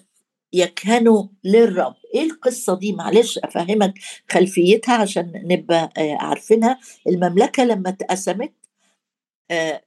يكهنوا 0.59 1.23
للرب. 1.43 1.95
إيه 2.15 2.23
القصة 2.23 2.79
دي؟ 2.79 2.93
معلش 2.93 3.37
أفهمك 3.37 3.93
خلفيتها 4.31 4.93
عشان 4.95 5.31
نبقى 5.45 5.89
عارفينها. 6.19 6.79
المملكة 7.07 7.63
لما 7.63 7.89
اتقسمت 7.89 8.53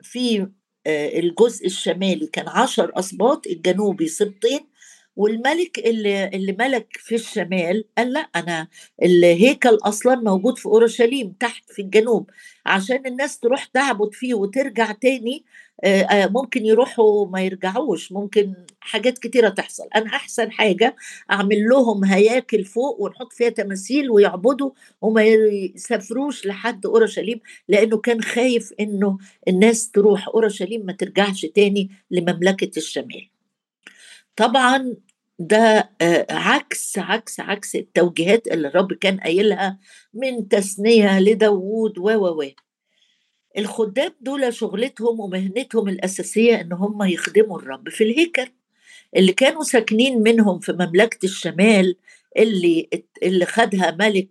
في 0.02 0.46
الجزء 0.86 1.66
الشمالي 1.66 2.26
كان 2.26 2.48
عشر 2.48 2.92
أسباط 2.98 3.46
الجنوبي 3.46 4.08
سبطين 4.08 4.60
والملك 5.16 5.78
اللي 5.78 6.28
اللي 6.28 6.52
ملك 6.58 6.86
في 6.92 7.14
الشمال 7.14 7.84
قال 7.98 8.12
لا 8.12 8.20
أنا 8.20 8.68
الهيكل 9.02 9.78
أصلا 9.82 10.14
موجود 10.14 10.58
في 10.58 10.66
أورشليم 10.66 11.32
تحت 11.40 11.72
في 11.72 11.82
الجنوب 11.82 12.30
عشان 12.66 13.06
الناس 13.06 13.38
تروح 13.38 13.64
تعبد 13.64 14.14
فيه 14.14 14.34
وترجع 14.34 14.92
تاني 14.92 15.44
ممكن 16.30 16.66
يروحوا 16.66 17.26
ما 17.26 17.42
يرجعوش 17.42 18.12
ممكن 18.12 18.54
حاجات 18.80 19.18
كتيرة 19.18 19.48
تحصل. 19.48 19.88
أنا 19.96 20.06
أحسن 20.06 20.52
حاجة 20.52 20.96
أعمل 21.30 21.64
لهم 21.68 22.04
هياكل 22.04 22.64
فوق 22.64 23.00
ونحط 23.00 23.32
فيها 23.32 23.48
تماثيل 23.48 24.10
ويعبدوا 24.10 24.70
وما 25.02 25.22
يسافروش 25.24 26.46
لحد 26.46 26.86
أورشليم 26.86 27.40
لأنه 27.68 27.96
كان 27.96 28.22
خايف 28.22 28.72
إنه 28.80 29.18
الناس 29.48 29.90
تروح 29.90 30.28
أورشليم 30.28 30.86
ما 30.86 30.92
ترجعش 30.92 31.46
تاني 31.46 31.90
لمملكة 32.10 32.70
الشمال. 32.76 33.28
طبعا 34.36 34.96
ده 35.38 35.90
عكس 36.30 36.98
عكس 36.98 37.40
عكس 37.40 37.76
التوجيهات 37.76 38.46
اللي 38.46 38.68
الرب 38.68 38.92
كان 38.92 39.20
قايلها 39.20 39.78
من 40.14 40.48
تثنية 40.48 41.20
لداوود 41.20 41.98
و 41.98 42.10
و. 42.10 42.44
الخدام 43.58 44.12
دول 44.20 44.54
شغلتهم 44.54 45.20
ومهنتهم 45.20 45.88
الأساسية 45.88 46.60
إن 46.60 46.72
هم 46.72 47.02
يخدموا 47.02 47.58
الرب. 47.58 47.88
في 47.88 48.04
الهيكل 48.04 48.46
اللي 49.16 49.32
كانوا 49.32 49.62
ساكنين 49.62 50.22
منهم 50.22 50.58
في 50.58 50.72
مملكة 50.72 51.24
الشمال 51.24 51.96
اللي 52.38 52.88
اللي 53.22 53.46
خدها 53.46 53.90
ملك 54.00 54.30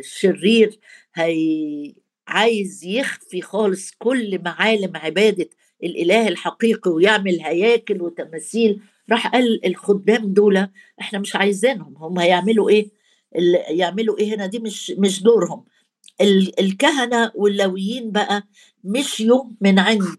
شرير 0.00 0.78
هي 1.14 1.94
عايز 2.28 2.84
يخفي 2.84 3.42
خالص 3.42 3.90
كل 3.98 4.38
معالم 4.44 4.96
عبادة 4.96 5.48
الإله 5.84 6.28
الحقيقي 6.28 6.90
ويعمل 6.90 7.40
هياكل 7.40 8.02
وتماثيل. 8.02 8.80
راح 9.10 9.26
قال 9.26 9.66
الخدام 9.66 10.32
دول 10.32 10.68
إحنا 11.00 11.18
مش 11.18 11.36
عايزينهم. 11.36 11.94
هم 11.96 12.18
هيعملوا 12.18 12.70
إيه؟ 12.70 12.88
يعملوا 13.70 14.18
إيه 14.18 14.34
هنا؟ 14.34 14.46
دي 14.46 14.58
مش 14.58 14.90
مش 14.90 15.22
دورهم. 15.22 15.64
الكهنة 16.20 17.32
واللويين 17.34 18.10
بقى 18.12 18.46
مشيوا 18.84 19.44
من 19.60 19.78
عند 19.78 20.16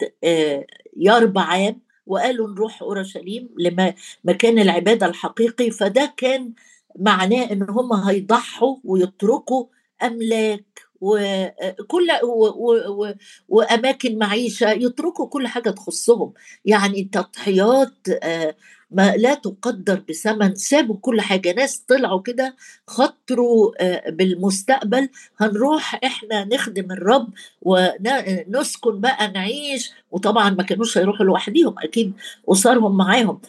يربعام 0.98 1.82
وقالوا 2.08 2.50
نروح 2.50 2.82
أورشليم 2.82 3.50
لمكان 3.58 4.60
العبادة 4.60 5.06
الحقيقي 5.06 5.72
فده 5.72 6.14
كان 6.18 6.54
معناه 7.00 7.52
إن 7.52 7.64
هم 7.70 7.94
هيضحوا 7.94 8.76
ويتركوا 8.84 9.66
أملاك 10.04 10.75
وكل 11.06 12.08
و 12.24 13.14
وأماكن 13.50 14.18
معيشة 14.18 14.72
يتركوا 14.72 15.28
كل 15.28 15.48
حاجة 15.48 15.70
تخصهم. 15.70 16.34
يعني 16.66 17.04
تضحيات 17.12 17.94
آه، 18.24 18.56
ما 18.92 19.16
لا 19.18 19.34
تقدر 19.34 20.04
بثمن 20.10 20.56
سابوا 20.56 20.98
كل 21.02 21.22
حاجة. 21.22 21.54
ناس 21.54 21.78
طلعوا 21.88 22.22
كده 22.22 22.56
خطروا 22.88 23.72
آه، 23.80 24.10
بالمستقبل. 24.10 25.10
هنروح 25.38 26.00
إحنا 26.04 26.46
نخدم 26.46 26.92
الرب 26.92 27.30
ونسكن 27.62 29.02
بقى 29.02 29.32
نعيش. 29.32 29.92
وطبعا 30.12 30.50
ما 30.50 30.64
كانوش 30.64 30.98
هيروحوا 30.98 31.26
لوحديهم 31.26 31.76
أكيد 31.84 32.14
أسرهم 32.52 32.98
معاهم. 32.98 33.40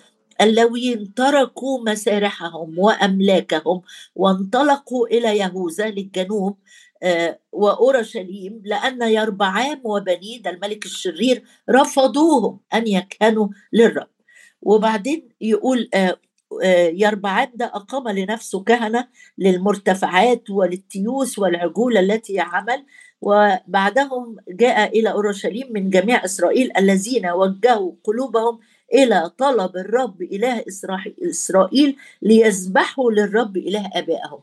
اللويين 0.41 1.15
تركوا 1.15 1.91
مسارحهم 1.91 2.79
وأملاكهم 2.79 3.83
وانطلقوا 4.17 5.07
إلى 5.07 5.39
يهوذا 5.39 5.91
للجنوب 5.91 6.57
آه، 7.03 7.39
وأورشليم 7.53 8.63
لأن 8.65 9.03
يربعام 9.03 9.81
وبنيه 9.85 10.41
الملك 10.47 10.85
الشرير 10.87 11.43
رفضوهم 11.71 12.61
أن 12.75 12.87
يكهنوا 12.87 13.49
للرب. 13.73 14.09
وبعدين 14.63 15.29
يقول 15.41 15.89
آه، 15.95 16.17
آه، 16.63 16.89
يربعام 16.89 17.49
ده 17.55 17.65
أقام 17.67 18.09
لنفسه 18.09 18.63
كهنة 18.65 19.09
للمرتفعات 19.39 20.51
وللتيوس 20.51 21.39
والعجول 21.39 21.97
التي 21.97 22.41
عمل. 22.41 22.85
وبعدهم 23.21 24.37
جاء 24.49 24.99
إلى 24.99 25.13
أورشليم 25.13 25.67
من 25.73 25.91
جميع 25.91 26.25
إسرائيل 26.25 26.73
الذين 26.79 27.27
وجهوا 27.27 27.93
قلوبهم 28.05 28.59
إلى 28.95 29.31
طلب 29.39 29.77
الرب 29.77 30.23
إله 30.23 30.65
إسرائيل 31.31 31.97
ليذبحوا 32.23 33.13
للرب 33.13 33.57
إله 33.57 33.91
آبائهم. 33.95 34.41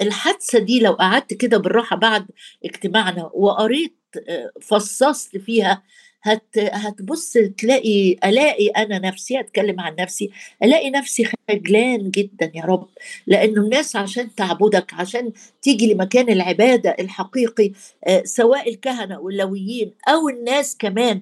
الحادثة 0.00 0.58
دي 0.58 0.80
لو 0.80 0.92
قعدت 0.92 1.34
كده 1.34 1.58
بالراحة 1.58 1.96
بعد 1.96 2.26
اجتماعنا 2.64 3.30
وقريت 3.34 3.98
آه، 4.28 4.50
فصصت 4.62 5.36
فيها 5.36 5.82
هت 6.22 6.58
هتبص 6.58 7.32
تلاقي 7.58 8.12
ألاقي 8.24 8.66
أنا 8.68 8.98
نفسي 8.98 9.40
أتكلم 9.40 9.80
عن 9.80 9.96
نفسي 9.98 10.30
ألاقي 10.62 10.90
نفسي 10.90 11.24
خجلان 11.50 12.10
جدا 12.10 12.52
يا 12.54 12.62
رب 12.64 12.88
لأنه 13.26 13.60
الناس 13.62 13.96
عشان 13.96 14.34
تعبدك 14.34 14.94
عشان 14.94 15.32
تيجي 15.62 15.94
لمكان 15.94 16.28
العبادة 16.30 16.96
الحقيقي 17.00 17.72
آه، 18.06 18.22
سواء 18.24 18.68
الكهنة 18.70 19.18
واللويين 19.20 19.92
أو 20.08 20.28
الناس 20.28 20.76
كمان 20.76 21.20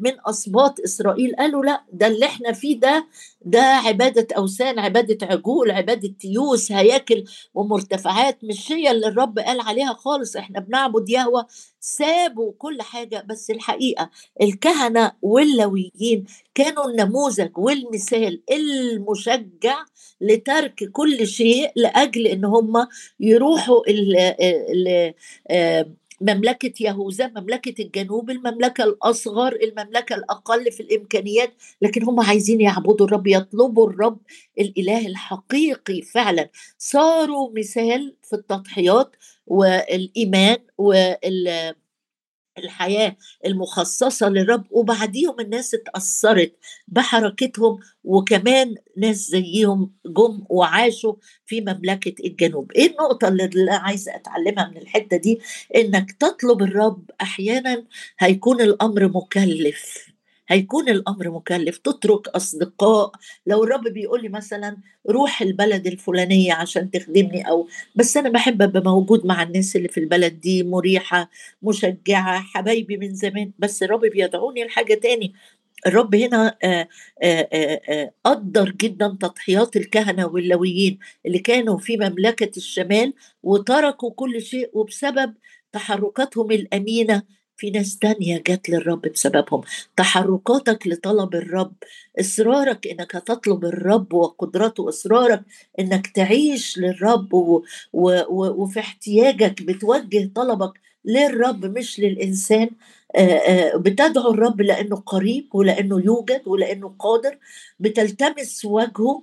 من 0.00 0.12
اسباط 0.26 0.80
إسرائيل 0.80 1.36
قالوا 1.36 1.64
لا 1.64 1.84
ده 1.92 2.06
اللي 2.06 2.26
إحنا 2.26 2.52
فيه 2.52 2.80
ده 2.80 3.06
ده 3.44 3.62
عبادة 3.62 4.26
أوثان 4.36 4.78
عبادة 4.78 5.26
عجول 5.26 5.70
عبادة 5.70 6.14
تيوس 6.20 6.72
هياكل 6.72 7.24
ومرتفعات 7.54 8.44
مش 8.44 8.72
هي 8.72 8.90
اللي 8.90 9.06
الرب 9.08 9.38
قال 9.38 9.60
عليها 9.60 9.92
خالص 9.92 10.36
إحنا 10.36 10.60
بنعبد 10.60 11.08
يهوى 11.08 11.44
سابوا 11.80 12.52
كل 12.58 12.82
حاجة 12.82 13.24
بس 13.28 13.50
الحقيقة 13.50 14.10
الكهنة 14.42 15.12
واللويين 15.22 16.24
كانوا 16.54 16.90
النموذج 16.90 17.58
والمثال 17.58 18.42
المشجع 18.52 19.84
لترك 20.20 20.84
كل 20.92 21.26
شيء 21.26 21.70
لأجل 21.76 22.26
إن 22.26 22.44
هم 22.44 22.86
يروحوا 23.20 23.90
ال 23.90 24.16
ال 24.40 25.14
مملكة 26.22 26.72
يهوذا 26.80 27.26
مملكة 27.28 27.82
الجنوب 27.82 28.30
المملكة 28.30 28.84
الأصغر 28.84 29.52
المملكة 29.62 30.14
الأقل 30.14 30.72
في 30.72 30.80
الإمكانيات 30.82 31.54
لكن 31.82 32.02
هم 32.04 32.20
عايزين 32.20 32.60
يعبدوا 32.60 33.06
الرب 33.06 33.26
يطلبوا 33.26 33.90
الرب 33.90 34.18
الإله 34.60 35.06
الحقيقي 35.06 36.02
فعلا. 36.02 36.50
صاروا 36.78 37.50
مثال 37.58 38.16
في 38.22 38.36
التضحيات 38.36 39.16
والإيمان 39.46 40.58
وال 40.78 41.74
الحياة 42.58 43.16
المخصصة 43.46 44.28
للرب 44.28 44.64
وبعديهم 44.70 45.40
الناس 45.40 45.74
اتأثرت 45.74 46.56
بحركتهم 46.88 47.78
وكمان 48.04 48.74
ناس 48.96 49.16
زيهم 49.16 49.92
جم 50.06 50.44
وعاشوا 50.50 51.14
في 51.46 51.60
مملكة 51.60 52.14
الجنوب. 52.26 52.72
إيه 52.72 52.86
النقطة 52.90 53.28
اللي 53.28 53.70
عايزة 53.72 54.14
أتعلمها 54.14 54.68
من 54.68 54.76
الحتة 54.76 55.16
دي؟ 55.16 55.40
إنك 55.76 56.12
تطلب 56.12 56.62
الرب 56.62 57.10
أحيانا 57.20 57.84
هيكون 58.18 58.60
الأمر 58.60 59.08
مكلف. 59.08 60.11
هيكون 60.48 60.88
الأمر 60.88 61.30
مكلف. 61.30 61.76
تترك 61.78 62.28
أصدقاء. 62.28 63.12
لو 63.46 63.64
الرب 63.64 63.84
بيقول 63.88 64.22
لي 64.22 64.28
مثلا 64.28 64.76
روح 65.10 65.42
البلد 65.42 65.86
الفلانية 65.86 66.52
عشان 66.52 66.90
تخدمني 66.90 67.48
أو 67.48 67.68
بس 67.96 68.16
أنا 68.16 68.28
بحب 68.28 68.62
أبقى 68.62 68.82
موجود 68.82 69.26
مع 69.26 69.42
الناس 69.42 69.76
اللي 69.76 69.88
في 69.88 70.00
البلد 70.00 70.40
دي 70.40 70.62
مريحة 70.62 71.30
مشجعة 71.62 72.40
حبايبي 72.40 72.96
من 72.96 73.14
زمان 73.14 73.52
بس 73.58 73.82
الرب 73.82 74.00
بيدعوني 74.00 74.64
لحاجة 74.64 74.94
تاني. 74.94 75.34
الرب 75.86 76.14
هنا 76.14 76.56
قدر 78.24 78.70
جدا 78.70 79.08
تضحيات 79.20 79.76
الكهنة 79.76 80.26
واللويين 80.26 80.98
اللي 81.26 81.38
كانوا 81.38 81.78
في 81.78 81.96
مملكة 81.96 82.50
الشمال 82.56 83.12
وتركوا 83.42 84.10
كل 84.10 84.42
شيء 84.42 84.70
وبسبب 84.72 85.34
تحركاتهم 85.72 86.50
الأمينة 86.50 87.22
في 87.56 87.70
ناس 87.70 87.98
تانية 87.98 88.42
جات 88.46 88.68
للرب 88.68 89.00
بسببهم. 89.00 89.60
تحركاتك 89.96 90.86
لطلب 90.86 91.34
الرب 91.34 91.72
إصرارك 92.20 92.86
إنك 92.86 93.16
هتطلب 93.16 93.64
الرب 93.64 94.12
وقدرته 94.14 94.88
إصرارك 94.88 95.42
إنك 95.78 96.06
تعيش 96.06 96.78
للرب 96.78 97.34
و... 97.34 97.62
و... 97.92 98.10
و... 98.28 98.62
وفي 98.62 98.80
احتياجك 98.80 99.62
بتوجه 99.62 100.30
طلبك 100.34 100.72
للرب 101.04 101.66
مش 101.78 102.00
للإنسان. 102.00 102.70
بتدعو 103.76 104.30
الرب 104.30 104.60
لأنه 104.60 104.96
قريب 104.96 105.54
ولأنه 105.54 106.00
يوجد 106.04 106.42
ولأنه 106.46 106.94
قادر. 106.98 107.38
بتلتمس 107.80 108.64
وجهه 108.64 109.22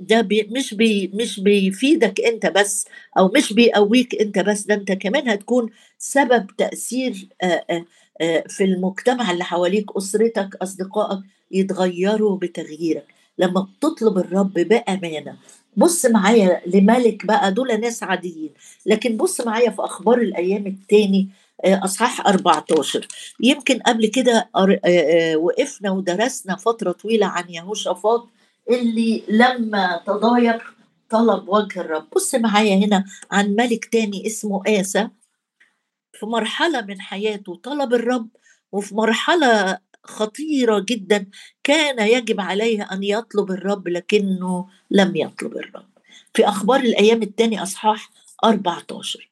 ده 0.00 0.20
بي 0.20 0.42
مش 0.50 0.74
بي 0.74 1.10
مش 1.14 1.40
بيفيدك 1.40 2.20
انت 2.20 2.46
بس 2.46 2.86
أو 3.18 3.28
مش 3.36 3.52
بيقويك 3.52 4.20
انت 4.20 4.38
بس 4.38 4.62
ده 4.66 4.74
انت 4.74 4.92
كمان 4.92 5.28
هتكون 5.28 5.70
سبب 5.98 6.46
تأثير 6.58 7.28
في 8.48 8.64
المجتمع 8.64 9.30
اللي 9.30 9.44
حواليك 9.44 9.96
أسرتك 9.96 10.56
أصدقائك 10.62 11.20
يتغيروا 11.50 12.36
بتغييرك. 12.36 13.04
لما 13.38 13.60
بتطلب 13.60 14.18
الرب 14.18 14.52
بأمانة 14.52 15.36
بص 15.76 16.06
معايا 16.06 16.62
لملك 16.66 17.26
بقى 17.26 17.52
دول 17.52 17.80
ناس 17.80 18.02
عاديين 18.02 18.50
لكن 18.86 19.16
بص 19.16 19.40
معايا 19.40 19.70
في 19.70 19.82
أخبار 19.84 20.18
الأيام 20.18 20.66
التاني 20.66 21.28
أصحاح 21.64 22.26
14 22.26 23.06
يمكن 23.40 23.78
قبل 23.78 24.06
كده 24.06 24.48
وقفنا 25.36 25.90
ودرسنا 25.90 26.56
فترة 26.56 26.92
طويلة 26.92 27.26
عن 27.26 27.44
يهوشافاط 27.50 28.28
اللي 28.70 29.22
لما 29.28 30.02
تضايق 30.06 30.62
طلب 31.10 31.48
وجه 31.48 31.80
الرب. 31.80 32.10
بص 32.14 32.34
معايا 32.34 32.86
هنا 32.86 33.04
عن 33.30 33.54
ملك 33.54 33.84
تاني 33.84 34.26
اسمه 34.26 34.62
آسى. 34.66 35.08
في 36.12 36.26
مرحلة 36.26 36.80
من 36.80 37.00
حياته 37.00 37.54
طلب 37.54 37.94
الرب 37.94 38.28
وفي 38.72 38.94
مرحلة 38.94 39.78
خطيرة 40.04 40.84
جدا 40.88 41.26
كان 41.64 42.08
يجب 42.08 42.40
عليه 42.40 42.82
أن 42.82 43.02
يطلب 43.02 43.50
الرب 43.50 43.88
لكنه 43.88 44.68
لم 44.90 45.16
يطلب 45.16 45.56
الرب. 45.56 45.90
في 46.34 46.48
أخبار 46.48 46.80
الأيام 46.80 47.22
الثاني 47.22 47.62
أصحاح 47.62 48.10
14 48.44 49.30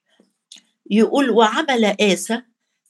يقول 0.91 1.31
وعمل 1.31 1.85
آسى 1.85 2.43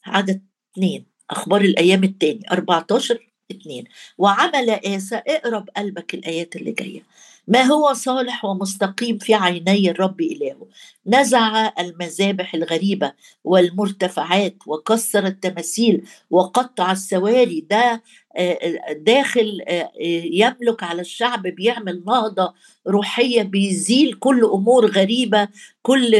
عدد 0.07 0.43
اثنين 0.73 1.07
أخبار 1.31 1.61
الأيام 1.61 2.05
الثاني 2.05 2.43
14 2.53 3.28
اتنين 3.51 3.85
وعمل 4.19 4.71
آسى 4.71 5.17
اقرب 5.27 5.69
قلبك 5.77 6.15
الآيات 6.15 6.57
اللي 6.57 6.73
جاية. 6.73 7.03
ما 7.49 7.63
هو 7.63 7.93
صالح 7.93 8.45
ومستقيم 8.45 9.19
في 9.19 9.35
عيني 9.35 9.91
الرب 9.91 10.21
إلهه؟ 10.21 10.67
نزع 11.07 11.73
المذابح 11.79 12.55
الغريبة 12.55 13.13
والمرتفعات 13.45 14.57
وكسر 14.67 15.27
التماثيل 15.27 16.03
وقطع 16.31 16.93
السواري. 16.93 17.67
ده 17.71 18.03
داخل 18.91 19.61
يملك 20.33 20.83
على 20.83 21.01
الشعب 21.01 21.43
بيعمل 21.43 22.03
نهضة 22.07 22.55
روحية 22.87 23.43
بيزيل 23.43 24.13
كل 24.13 24.45
أمور 24.45 24.87
غريبة 24.87 25.49
كل 25.83 26.15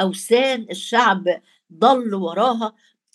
أوثان 0.00 0.66
الشعب 0.70 1.40
ضل 1.72 2.14
وراها. 2.14 2.72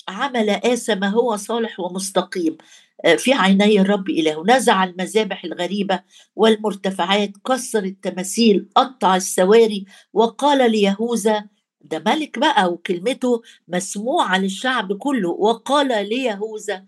عمل 0.07 0.49
آسى 0.49 0.95
ما 0.95 1.07
هو 1.07 1.35
صالح 1.35 1.79
ومستقيم. 1.79 2.57
آه، 2.61 2.88
في 3.17 3.33
عيني 3.33 3.81
الرب 3.81 4.09
إله 4.09 4.43
نزع 4.47 4.83
المذابح 4.83 5.43
الغريبة 5.45 5.99
والمرتفعات 6.35 7.31
كسر 7.47 7.83
التماثيل 7.83 8.69
قطع 8.75 9.15
السواري 9.15 9.85
وقال 10.13 10.71
ليهوذا 10.71 11.45
ده 11.81 11.99
ملك 12.05 12.39
بقى 12.39 12.73
وكلمته 12.73 13.41
مسموعة 13.67 14.37
للشعب 14.37 14.93
كله. 14.97 15.29
وقال 15.29 16.09
ليهوذا 16.09 16.85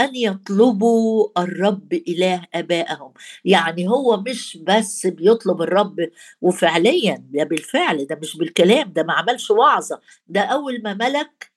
أن 0.00 0.16
يطلبوا 0.16 1.28
الرب 1.42 1.92
إله 1.92 2.42
آبائهم. 2.54 3.12
يعني 3.44 3.88
هو 3.88 4.16
مش 4.28 4.58
بس 4.62 5.06
بيطلب 5.06 5.62
الرب 5.62 5.96
وفعليا 6.40 7.24
ده 7.30 7.44
بالفعل 7.44 8.06
ده 8.06 8.18
مش 8.22 8.36
بالكلام 8.36 8.92
ده 8.92 9.02
ما 9.02 9.12
عملش 9.12 9.50
وعظة 9.50 10.00
ده 10.26 10.40
أول 10.40 10.82
ما 10.82 10.94
ملك 10.94 11.50
آه، 11.50 11.53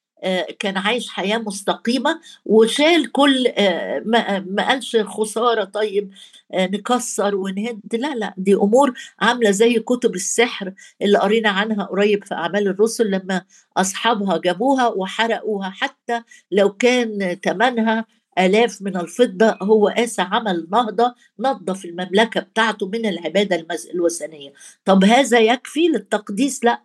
كان 0.59 0.77
عايش 0.77 1.09
حياة 1.09 1.37
مستقيمة 1.37 2.19
وشال 2.45 3.11
كل 3.11 3.47
آه، 3.47 3.99
ما 4.47 4.67
قالش 4.67 4.95
خسارة 4.95 5.63
طيب 5.63 6.11
آه، 6.53 6.65
نكسر 6.67 7.35
ونهد. 7.35 7.81
لا 7.93 8.15
لا 8.15 8.33
دي 8.37 8.53
أمور 8.55 8.93
عاملة 9.19 9.51
زي 9.51 9.79
كتب 9.79 10.15
السحر 10.15 10.73
اللي 11.01 11.17
قرينا 11.17 11.49
عنها 11.49 11.83
قريب 11.83 12.23
في 12.25 12.33
أعمال 12.35 12.67
الرسل 12.67 13.11
لما 13.11 13.41
أصحابها 13.77 14.37
جابوها 14.37 14.87
وحرقوها 14.87 15.69
حتى 15.69 16.23
لو 16.51 16.73
كان 16.73 17.37
ثمنها 17.43 18.05
آلاف 18.39 18.81
من 18.81 18.97
الفضة 18.97 19.57
هو 19.61 19.87
آسى 19.87 20.21
عمل 20.21 20.67
نهضة 20.71 21.15
نظف 21.39 21.85
المملكة 21.85 22.41
بتاعته 22.41 22.87
من 22.87 23.05
العبادة 23.05 23.65
الوثنية. 23.93 24.53
طب 24.85 25.03
هذا 25.03 25.39
يكفي 25.39 25.87
للتقديس؟ 25.87 26.63
لا. 26.63 26.81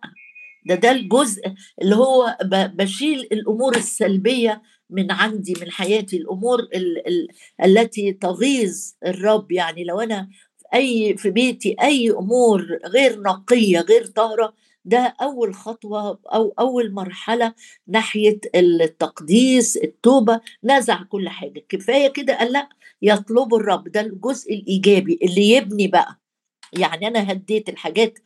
ده 0.65 0.75
ده 0.75 0.91
الجزء 0.91 1.41
اللي 1.81 1.95
هو 1.95 2.37
بشيل 2.75 3.19
الأمور 3.31 3.75
السلبية 3.75 4.61
من 4.89 5.11
عندي 5.11 5.53
من 5.61 5.71
حياتي 5.71 6.17
الأمور 6.17 6.59
ال 6.59 7.07
ال 7.07 7.27
التي 7.65 8.13
تغيظ 8.13 8.91
الرب. 9.05 9.51
يعني 9.51 9.83
لو 9.83 9.99
أنا 9.99 10.29
أي 10.73 11.17
في 11.17 11.29
بيتي 11.29 11.75
أي 11.83 12.09
أمور 12.11 12.79
غير 12.85 13.21
نقية 13.21 13.79
غير 13.79 14.05
طاهرة 14.05 14.53
ده 14.85 15.15
أول 15.21 15.55
خطوة 15.55 16.19
أو 16.33 16.53
أول 16.59 16.91
مرحلة 16.93 17.53
ناحية 17.87 18.39
التقديس 18.55 19.77
التوبة 19.77 20.41
نزع 20.63 21.03
كل 21.03 21.29
حاجة. 21.29 21.65
كفاية 21.69 22.07
كده 22.07 22.37
قال 22.37 22.51
لا 22.53 22.69
يطلب 23.01 23.53
الرب. 23.53 23.87
ده 23.89 24.01
الجزء 24.01 24.53
الإيجابي 24.53 25.19
اللي 25.23 25.49
يبني 25.49 25.87
بقى. 25.87 26.19
يعني 26.77 27.07
أنا 27.07 27.31
هديت 27.31 27.69
الحاجات 27.69 28.19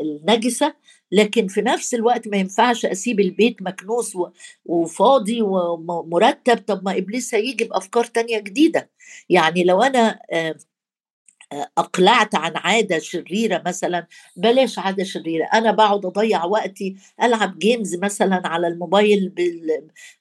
النجسة 0.00 0.74
لكن 1.12 1.46
في 1.48 1.62
نفس 1.62 1.94
الوقت 1.94 2.28
ما 2.28 2.36
ينفعش 2.36 2.86
أسيب 2.86 3.20
البيت 3.20 3.62
مكنوس 3.62 4.16
وفاضي 4.64 5.42
ومرتب 5.42 6.56
طب 6.58 6.84
ما 6.84 6.98
إبليس 6.98 7.34
هيجي 7.34 7.64
بأفكار 7.64 8.04
تانية 8.04 8.38
جديدة. 8.38 8.90
يعني 9.28 9.64
لو 9.64 9.82
أنا 9.82 10.18
أقلعت 11.78 12.34
عن 12.34 12.52
عادة 12.56 12.98
شريرة 12.98 13.62
مثلا؟ 13.66 14.06
بلاش 14.36 14.78
عادة 14.78 15.04
شريرة 15.04 15.44
أنا 15.44 15.72
بقعد 15.72 16.06
أضيع 16.06 16.44
وقتي 16.44 16.96
ألعب 17.22 17.58
جيمز 17.58 17.96
مثلا 17.96 18.42
على 18.48 18.66
الموبايل 18.68 19.32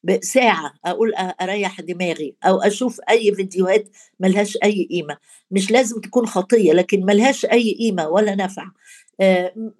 بساعه 0.04 0.74
أقول 0.86 1.14
أريح 1.42 1.82
دماغي 1.82 2.36
أو 2.44 2.62
أشوف 2.62 3.00
أي 3.10 3.36
فيديوهات 3.36 3.90
ملهاش 4.20 4.58
أي 4.64 4.88
قيمة. 4.92 5.18
مش 5.52 5.72
لازم 5.72 6.02
تكون 6.02 6.26
خطية 6.28 6.74
لكن 6.74 7.06
ملهاش 7.06 7.46
أي 7.46 7.76
قيمة 7.80 8.08
ولا 8.08 8.36
نفع. 8.36 8.66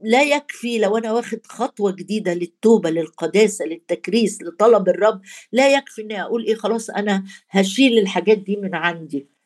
لا 0.04 0.24
يكفي 0.24 0.78
لو 0.80 0.98
أنا 0.98 1.12
واخد 1.14 1.40
خطوة 1.48 1.92
جديدة 1.92 2.34
للتوبة 2.34 2.90
للقداسة 2.90 3.66
للتكريس 3.66 4.42
لطلب 4.42 4.90
الرب 4.90 5.22
لا 5.52 5.74
يكفي 5.74 6.02
إني 6.02 6.22
أقول 6.22 6.46
إيه 6.46 6.56
خلاص 6.56 6.90
أنا 6.90 7.24
هشيل 7.50 8.00
الحاجات 8.00 8.38
دي 8.38 8.56
من 8.58 8.76
عندي. 8.76 9.39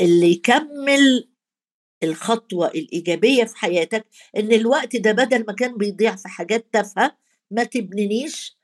اللي 0.00 0.30
يكمل 0.32 1.28
الخطوة 2.02 2.66
الإيجابية 2.68 3.44
في 3.44 3.56
حياتك 3.56 4.06
إن 4.36 4.52
الوقت 4.52 4.96
ده 4.96 5.12
بدل 5.12 5.44
ما 5.48 5.52
كان 5.52 5.76
بيضيع 5.76 6.16
في 6.16 6.28
حاجات 6.28 6.66
تافهة 6.72 7.16
ما 7.50 7.64
تبنينيش 7.64 8.56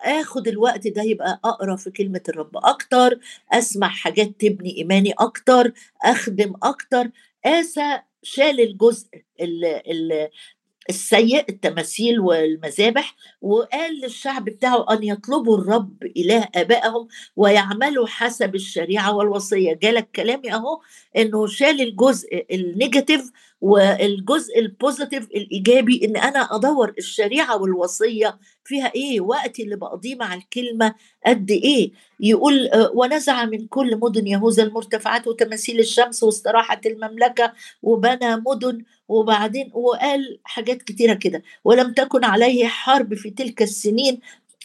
آخد 0.00 0.48
الوقت 0.48 0.88
ده 0.88 1.02
يبقى 1.02 1.40
أقرأ 1.44 1.76
في 1.76 1.90
كلمة 1.90 2.20
الرب 2.28 2.56
أكتر 2.56 3.18
أسمع 3.52 3.88
حاجات 3.88 4.40
تبني 4.40 4.76
إيماني 4.78 5.12
أكتر 5.18 5.72
أخدم 6.04 6.52
أكتر 6.62 7.10
آسى 7.44 8.00
شال 8.22 8.60
الجزء 8.60 9.08
اللي 9.40 10.30
السيء 10.88 11.44
التماثيل 11.48 12.20
والمذابح 12.20 13.14
وقال 13.42 14.00
للشعب 14.00 14.44
بتاعه 14.44 14.86
أن 14.90 15.02
يطلبوا 15.02 15.58
الرب 15.58 16.02
إله 16.16 16.48
آبائهم 16.54 17.08
ويعملوا 17.36 18.06
حسب 18.06 18.54
الشريعة 18.54 19.16
والوصية. 19.16 19.72
جالك 19.82 20.08
كلامي 20.16 20.52
أهو 20.52 20.80
إنه 21.16 21.46
شال 21.46 21.80
الجزء 21.80 22.46
النيجاتيف 22.52 23.30
والجزء 23.60 24.58
البوزيتيف 24.58 25.24
الإيجابي 25.24 26.04
إن 26.04 26.16
أنا 26.16 26.56
أدور 26.56 26.94
الشريعة 26.98 27.62
والوصية 27.62 28.38
فيها 28.64 28.92
إيه 28.94 29.20
وقتي 29.20 29.62
اللي 29.62 29.76
بقضيه 29.76 30.14
مع 30.14 30.34
الكلمة 30.34 30.94
قد 31.26 31.50
إيه. 31.50 31.92
يقول 32.20 32.70
ونزع 32.94 33.44
من 33.44 33.66
كل 33.66 33.96
مدن 33.96 34.26
يهوذا 34.26 34.62
المرتفعات 34.62 35.26
وتماثيل 35.26 35.78
الشمس 35.80 36.22
واستراحة 36.22 36.80
المملكة 36.86 37.52
وبنى 37.82 38.36
مدن 38.46 38.84
وبعدين 39.08 39.70
وقال 39.74 40.38
حاجات 40.44 40.82
كتيرة 40.82 41.14
كده. 41.14 41.42
ولم 41.64 41.92
تكن 41.92 42.24
عليه 42.24 42.66
حرب 42.66 43.14
في 43.14 43.30
تلك 43.30 43.62
السنين 43.62 44.20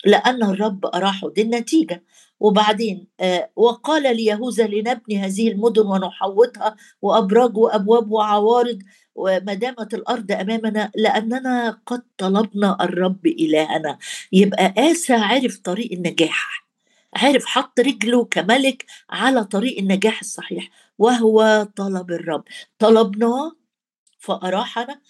لأن 0.06 0.44
الرب 0.44 0.86
أراحه. 0.86 1.30
دي 1.30 1.42
النتيجة. 1.42 2.04
وبعدين 2.40 3.08
آه 3.20 3.50
وقال 3.56 4.16
ليهوذا 4.16 4.68
لنبني 4.68 5.18
هذه 5.20 5.52
المدن 5.52 5.86
ونحوطها 5.86 6.76
وأبراج 7.02 7.58
وأبواب 7.58 8.12
وعوارض 8.12 8.80
وما 9.16 9.54
دامت 9.54 9.94
الأرض 9.94 10.32
أمامنا 10.32 10.92
لأننا 10.96 11.80
قد 11.86 12.02
طلبنا 12.18 12.78
الرب 12.82 13.28
إلهنا. 13.28 13.98
يبقى 14.32 14.74
آسى 14.78 15.14
عرف 15.14 15.58
طريق 15.58 15.92
النجاح. 15.92 16.66
عرف 17.16 17.46
حط 17.46 17.80
رجله 17.80 18.26
كملك 18.26 18.86
على 19.10 19.44
طريق 19.44 19.78
النجاح 19.80 20.20
الصحيح 20.20 20.70
وهو 20.98 21.68
طلب 21.76 22.12
الرب. 22.12 22.44
طلبناه 22.80 23.52
فأراحنا 24.20 25.02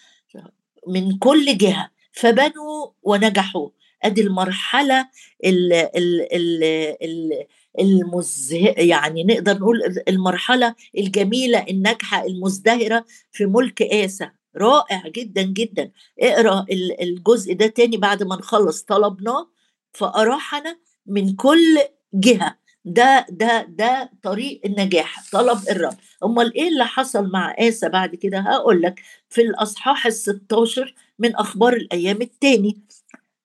من 0.88 1.18
كل 1.18 1.58
جهة 1.58 1.92
فبنوا 2.12 2.88
ونجحوا. 3.04 3.70
أدي 4.04 4.22
المرحلة 4.22 5.10
ال 5.46 5.74
ال 5.74 6.22
ال 6.34 6.64
ال 7.04 7.46
المزه 7.80 8.74
يعني 8.78 9.24
نقدر 9.24 9.54
نقول 9.58 9.82
المرحلة 10.08 10.76
الجميلة 10.98 11.66
الناجحة 11.70 12.26
المزدهرة 12.26 13.06
في 13.32 13.46
ملك 13.46 13.82
آسى 13.82 14.30
رائع 14.58 15.04
جدا 15.08 15.42
جدا. 15.42 15.92
اقرأ 16.20 16.66
الجزء 17.02 17.54
ده 17.54 17.68
تاني 17.68 17.98
بعد 17.98 18.24
ما 18.24 18.36
نخلص 18.36 18.84
طلبناه. 18.84 19.50
فأراحنا 19.94 20.80
من 21.06 21.36
كل 21.36 21.78
جهة. 22.14 22.58
ده 22.86 23.26
ده 23.30 23.66
ده 23.70 24.12
طريق 24.24 24.62
النجاح 24.66 25.24
طلب 25.32 25.60
الرب. 25.70 25.94
أمال 26.24 26.54
إيه 26.56 26.68
اللي 26.68 26.86
حصل 26.86 27.32
مع 27.32 27.56
آسى 27.60 27.90
بعد 27.90 28.16
كده؟ 28.16 28.40
هقول 28.40 28.82
لك 28.82 29.02
في 29.30 29.42
الأصحاح 29.42 30.08
ال16 30.08 30.92
من 31.20 31.36
أخبار 31.36 31.74
الأيام 31.74 32.22
الثاني 32.22 32.82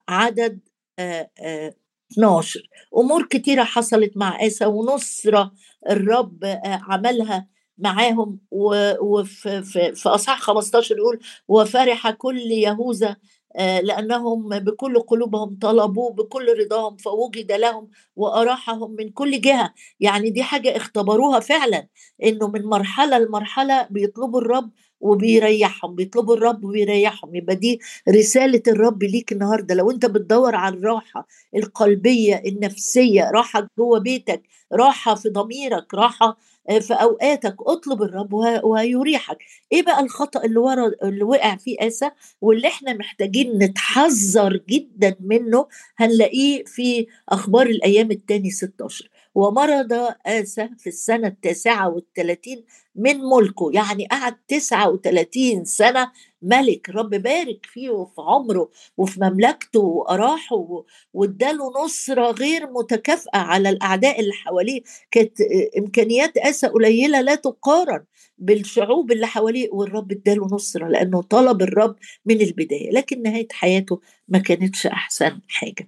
عدد 0.09 0.61
آآ 0.99 1.31
آآ 1.41 1.75
12 2.13 2.69
أمور 2.97 3.27
كتيرة 3.27 3.65
حصلت 3.65 4.17
مع 4.17 4.47
آسى 4.47 4.67
ونصرة 4.67 5.53
الرب 5.91 6.39
عملها 6.65 7.47
معاهم 7.79 8.39
وفي 8.51 9.63
في, 9.63 9.93
أصحاح 10.09 10.41
15 10.41 10.97
يقول 10.97 11.21
وفرح 11.49 12.11
كل 12.11 12.39
يهوذا 12.39 13.17
لأنهم 13.59 14.49
بكل 14.59 14.99
قلوبهم 15.01 15.59
طلبوه 15.63 16.13
بكل 16.13 16.59
رضاهم 16.61 16.97
فوجد 16.97 17.53
لهم 17.53 17.89
وأراحهم 18.17 18.91
من 18.99 19.09
كل 19.11 19.41
جهة. 19.41 19.75
يعني 20.01 20.31
دي 20.31 20.43
حاجة 20.43 20.77
اختبروها 20.77 21.41
فعلا 21.41 21.87
إنه 22.25 22.49
من 22.49 22.63
مرحلة 22.65 23.19
لمرحلة 23.19 23.87
بيطلبوا 23.91 24.41
الرب 24.41 24.71
وبيريحهم 25.01 25.95
بيطلبوا 25.95 26.37
الرب 26.37 26.65
وبيريحهم. 26.65 27.35
يبقى 27.35 27.57
دي 27.57 27.81
رسالة 28.09 28.63
الرب 28.69 29.03
ليك 29.03 29.33
النهاردة. 29.33 29.75
لو 29.75 29.91
أنت 29.91 30.07
بتدور 30.07 30.55
على 30.55 30.75
الراحة 30.77 31.27
القلبية 31.57 32.43
النفسية 32.47 33.31
راحة 33.31 33.69
جوه 33.79 33.99
بيتك 34.01 34.43
راحة 34.73 35.15
في 35.15 35.29
ضميرك 35.29 35.95
راحة 35.95 36.27
آه، 36.27 36.37
في 36.81 36.95
أوقاتك 36.95 37.57
اطلب 37.61 38.03
الرب 38.03 38.33
وهيريحك. 38.65 39.39
إيه 39.73 39.83
بقى 39.83 40.01
الخطأ 40.01 40.45
اللي 40.45 40.59
ورا 40.59 40.93
اللي 41.03 41.25
وقع 41.25 41.57
فيه 41.57 41.77
اسى 41.81 42.11
واللي 42.41 42.69
إحنا 42.69 42.93
محتاجين 42.93 43.59
نتحذر 43.59 44.61
جدا 44.69 45.17
منه 45.21 45.67
هنلاقيه 45.97 46.65
في 46.65 47.07
أخبار 47.29 47.67
الأيام 47.67 48.11
الثاني 48.11 48.51
16 48.51 49.09
ومرض 49.35 49.93
آسى 50.27 50.69
في 50.79 50.87
السنة 50.87 51.29
التاسعة 51.29 51.89
والثلاثين 51.89 52.65
من 52.97 53.17
ملكه 53.19 53.71
يعني 53.73 54.07
قعد 54.07 54.37
39 54.49 55.65
سنة 55.65 56.11
ملك. 56.43 56.91
رب 56.91 57.11
بارك 57.11 57.67
فيه 57.67 57.91
وفي 57.91 58.15
عمره 58.21 58.71
وفي 58.97 59.21
مملكته 59.21 59.81
وأراحه 59.81 60.85
واداله 61.13 61.73
نصرة 61.85 62.31
غير 62.31 62.71
متكافئة 62.71 63.39
على 63.39 63.69
الأعداء 63.69 64.21
اللي 64.21 64.33
حواليه. 64.33 64.83
كانت 65.11 65.39
إمكانيات 65.79 66.37
آسى 66.37 66.67
قليلة 66.67 67.21
لا 67.21 67.35
تقارن 67.35 68.05
بالشعوب 68.39 69.13
اللي 69.13 69.27
حواليه 69.27 69.69
والرب 69.73 70.13
اداله 70.13 70.47
نصرة 70.47 70.89
لأنه 70.89 71.23
طلب 71.23 71.63
الرب 71.63 71.97
من 72.27 72.41
البداية 72.41 72.91
لكن 72.91 73.23
نهاية 73.23 73.49
حياته 73.53 74.01
ما 74.29 74.39
كانتش 74.39 74.87
أحسن 74.87 75.41
حاجة. 75.49 75.87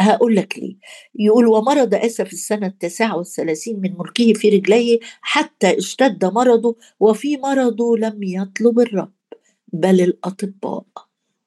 هقول 0.00 0.36
لك 0.36 0.58
ليه. 0.58 0.76
يقول 1.14 1.46
ومرض 1.46 1.94
آسى 1.94 2.24
في 2.24 2.32
السنة 2.32 2.66
التاسعة 2.66 3.16
والثلاثين 3.16 3.80
من 3.80 3.94
ملكه 3.98 4.32
في 4.32 4.48
رجليه 4.48 4.98
حتى 5.20 5.78
اشتد 5.78 6.24
مرضه 6.24 6.76
وفي 7.00 7.36
مرضه 7.36 7.96
لم 7.96 8.22
يطلب 8.22 8.80
الرب 8.80 9.12
بل 9.72 10.00
الأطباء. 10.00 10.84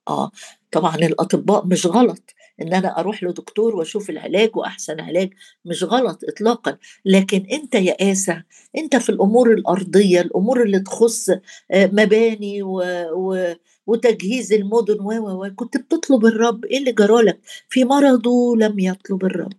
آه 0.08 0.32
طبعا 0.72 0.96
الأطباء 0.96 1.66
مش 1.66 1.86
غلط 1.86 2.34
إن 2.62 2.74
أنا 2.74 3.00
أروح 3.00 3.24
لدكتور 3.24 3.76
وأشوف 3.76 4.10
العلاج 4.10 4.56
وأحسن 4.58 5.00
علاج 5.00 5.34
مش 5.66 5.84
غلط 5.84 6.20
اطلاقا. 6.30 6.78
لكن 7.06 7.46
أنت 7.52 7.76
يا 7.76 8.12
اسى 8.12 8.42
أنت 8.78 8.96
في 8.96 9.10
الأمور 9.10 9.54
الأرضية 9.54 10.22
الأمور 10.22 10.64
اللي 10.64 10.80
تخص 10.80 11.30
آه، 11.30 11.40
مباني 11.72 12.64
و... 12.64 12.82
و... 13.14 13.54
وتجهيز 13.88 14.54
المدن 14.54 15.00
و 15.02 15.12
و 15.44 15.50
كنت 15.56 15.78
بتطلب 15.78 16.26
الرب. 16.26 16.66
إيه 16.66 16.78
اللي 16.78 16.92
جرالك 16.92 17.40
في 17.70 17.84
مرضه 17.86 18.56
لم 18.58 18.80
يطلب 18.80 19.26
الرب. 19.26 19.54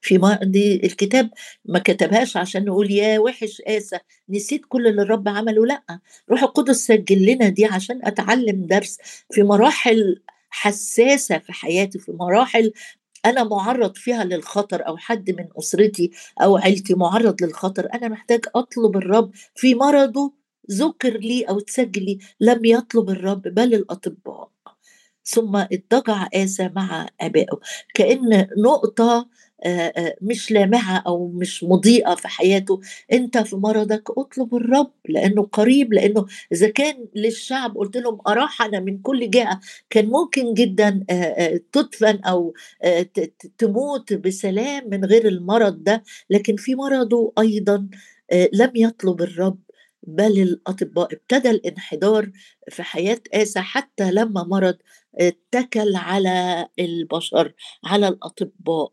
في 0.00 0.18
ما 0.18 0.38
دي 0.42 0.86
الكتاب 0.86 1.30
ما 1.64 1.78
كتبهاش 1.78 2.36
عشان 2.36 2.64
نقول 2.64 2.90
يا 2.90 3.18
وحش 3.18 3.62
آسى 3.66 3.98
نسيت 4.28 4.62
كل 4.68 4.86
اللي 4.86 5.02
الرب 5.02 5.28
عمله. 5.28 5.66
لأ 5.66 6.00
روح 6.30 6.42
القدس 6.42 6.76
سجل 6.86 7.26
لنا 7.26 7.48
دي 7.48 7.64
عشان 7.66 8.00
أتعلم 8.04 8.66
درس 8.66 8.98
في 9.32 9.42
مراحل 9.42 10.22
حساسة 10.50 11.38
في 11.38 11.52
حياتي 11.52 11.98
في 11.98 12.12
مراحل 12.12 12.72
أنا 13.26 13.44
معرض 13.44 13.96
فيها 13.96 14.24
للخطر 14.24 14.86
أو 14.88 14.96
حد 14.96 15.30
من 15.30 15.46
أسرتي 15.58 16.10
أو 16.42 16.56
عيلتي 16.56 16.94
معرض 16.94 17.42
للخطر. 17.42 17.88
أنا 17.94 18.08
محتاج 18.08 18.40
أطلب 18.54 18.96
الرب 18.96 19.30
في 19.54 19.74
مرضه 19.74 20.32
ذكر 20.70 21.16
لي 21.18 21.42
أو 21.42 21.60
تسجل 21.60 22.04
لي 22.04 22.18
لم 22.40 22.64
يطلب 22.64 23.10
الرب 23.10 23.42
بل 23.42 23.74
الأطباء. 23.74 24.50
ثم 25.24 25.56
اضطجع 25.56 26.28
آسى 26.34 26.70
مع 26.76 27.08
آبائه. 27.20 27.60
كأن 27.94 28.46
نقطة 28.58 29.28
مش 30.22 30.50
لامعه 30.50 31.02
أو 31.06 31.28
مش 31.28 31.64
مضيئة 31.64 32.14
في 32.14 32.28
حياته. 32.28 32.80
أنت 33.12 33.38
في 33.38 33.56
مرضك 33.56 34.10
اطلب 34.18 34.54
الرب 34.54 34.92
لأنه 35.08 35.42
قريب 35.42 35.92
لأنه 35.92 36.26
إذا 36.52 36.68
كان 36.68 37.06
للشعب 37.16 37.76
قلت 37.76 37.96
لهم 37.96 38.18
أراحنا 38.28 38.80
من 38.80 38.98
كل 38.98 39.30
جهة 39.30 39.60
كان 39.90 40.06
ممكن 40.06 40.54
جدا 40.54 41.04
تدفن 41.72 42.18
أو 42.24 42.54
تموت 43.58 44.12
بسلام 44.12 44.90
من 44.90 45.04
غير 45.04 45.28
المرض 45.28 45.84
ده. 45.84 46.02
لكن 46.30 46.56
في 46.56 46.74
مرضه 46.74 47.32
أيضا 47.38 47.88
لم 48.52 48.70
يطلب 48.74 49.22
الرب. 49.22 49.58
بل 50.06 50.42
الأطباء 50.42 51.08
ابتدى 51.14 51.50
الانحدار 51.50 52.30
في 52.70 52.82
حياة 52.82 53.20
اسى 53.34 53.60
حتى 53.60 54.10
لما 54.12 54.42
مرض 54.44 54.76
اتكل 55.14 55.96
على 55.96 56.68
البشر 56.78 57.52
على 57.84 58.08
الأطباء. 58.08 58.92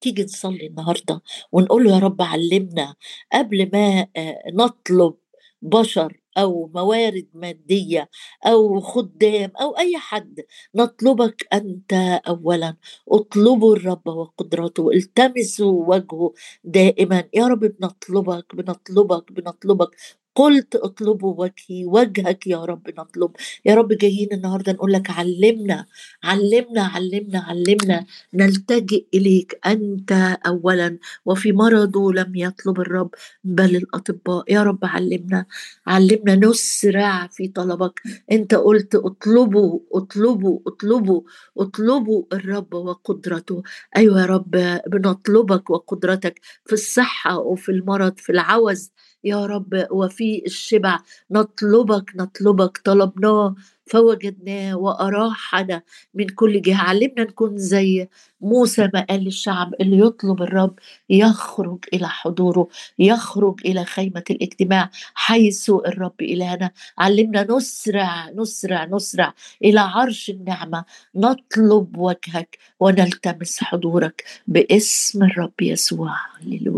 تيجي 0.00 0.24
نصلي 0.24 0.66
النهارده 0.66 1.22
ونقول 1.52 1.84
له 1.84 1.90
يا 1.94 1.98
رب 1.98 2.22
علمنا 2.22 2.94
قبل 3.32 3.70
ما 3.72 4.06
آه، 4.16 4.42
نطلب 4.54 5.14
بشر 5.62 6.20
أو 6.38 6.70
موارد 6.74 7.26
مادية 7.34 8.10
أو 8.46 8.80
خدام 8.80 9.52
أو 9.60 9.78
أي 9.78 9.96
حد 9.98 10.40
نطلبك 10.74 11.46
أنت 11.52 11.92
اولا. 12.28 12.76
اطلبوا 13.08 13.76
الرب 13.76 14.06
وقدرته 14.08 14.90
التمسوا 14.90 15.84
وجهه 15.94 16.34
دائما. 16.64 17.24
يا 17.34 17.46
رب 17.48 17.60
بنطلبك 17.60 18.54
بنطلبك 18.56 19.32
بنطلبك. 19.32 19.90
قلت 20.38 20.76
اطلبوا 20.76 21.34
وجهي 21.42 21.84
وجهك 21.86 22.46
يا 22.46 22.64
رب 22.64 22.88
نطلب. 22.98 23.30
يا 23.64 23.74
رب 23.74 23.88
جايين 23.92 24.28
النهارده 24.32 24.72
نقول 24.72 24.92
لك 24.92 25.10
علمنا 25.10 25.86
علمنا 26.24 26.82
علمنا 26.82 27.38
علمنا 27.38 28.06
نلتجئ 28.34 29.06
إليك 29.14 29.60
أنت 29.66 30.12
اولا. 30.46 30.98
وفي 31.26 31.52
مرضه 31.52 32.12
لم 32.12 32.32
يطلب 32.36 32.80
الرب 32.80 33.10
بل 33.44 33.76
الأطباء. 33.76 34.44
يا 34.52 34.62
رب 34.62 34.84
علمنا 34.84 35.46
علمنا 35.86 36.34
نسرع 36.34 37.26
في 37.26 37.48
طلبك. 37.48 38.02
أنت 38.32 38.54
قلت 38.54 38.94
اطلبوا 38.94 39.80
اطلبوا 39.92 40.58
اطلبوا 40.66 41.22
اطلبوا 41.58 42.22
الرب 42.32 42.74
وقدرته. 42.74 43.62
أيوه 43.96 44.20
يا 44.20 44.26
رب 44.26 44.50
بنطلبك 44.86 45.70
وقدرتك 45.70 46.40
في 46.66 46.72
الصحة 46.72 47.38
وفي 47.38 47.68
المرض 47.72 48.18
في 48.18 48.32
العوز. 48.32 48.90
يا 49.28 49.46
رب 49.46 49.86
وفي 49.90 50.42
الشبع 50.46 50.98
نطلبك 51.30 52.12
نطلبك 52.16 52.78
طلبناه 52.84 53.54
فوجدناه 53.86 54.74
وأراحنا 54.76 55.82
من 56.14 56.28
كل 56.28 56.62
جهة. 56.62 56.82
علمنا 56.82 57.22
نكون 57.24 57.58
زي 57.58 58.08
موسى 58.40 58.90
ما 58.94 59.00
قال 59.10 59.24
للشعب 59.24 59.74
اللي 59.80 59.98
يطلب 59.98 60.42
الرب 60.42 60.78
يخرج 61.10 61.78
إلى 61.94 62.08
حضوره 62.08 62.68
يخرج 62.98 63.60
إلى 63.66 63.84
خيمة 63.84 64.24
الاجتماع 64.30 64.90
حيث 65.14 65.70
الرب 65.70 66.22
إلهنا. 66.22 66.70
علمنا 66.98 67.46
نسرع 67.50 68.30
نسرع 68.30 68.84
نسرع 68.84 69.34
إلى 69.64 69.80
عرش 69.80 70.30
النعمة. 70.30 70.84
نطلب 71.14 71.96
وجهك 71.98 72.58
ونلتمس 72.80 73.60
حضورك 73.64 74.24
باسم 74.46 75.22
الرب 75.24 75.62
يسوع. 75.62 76.16
هللويا. 76.42 76.77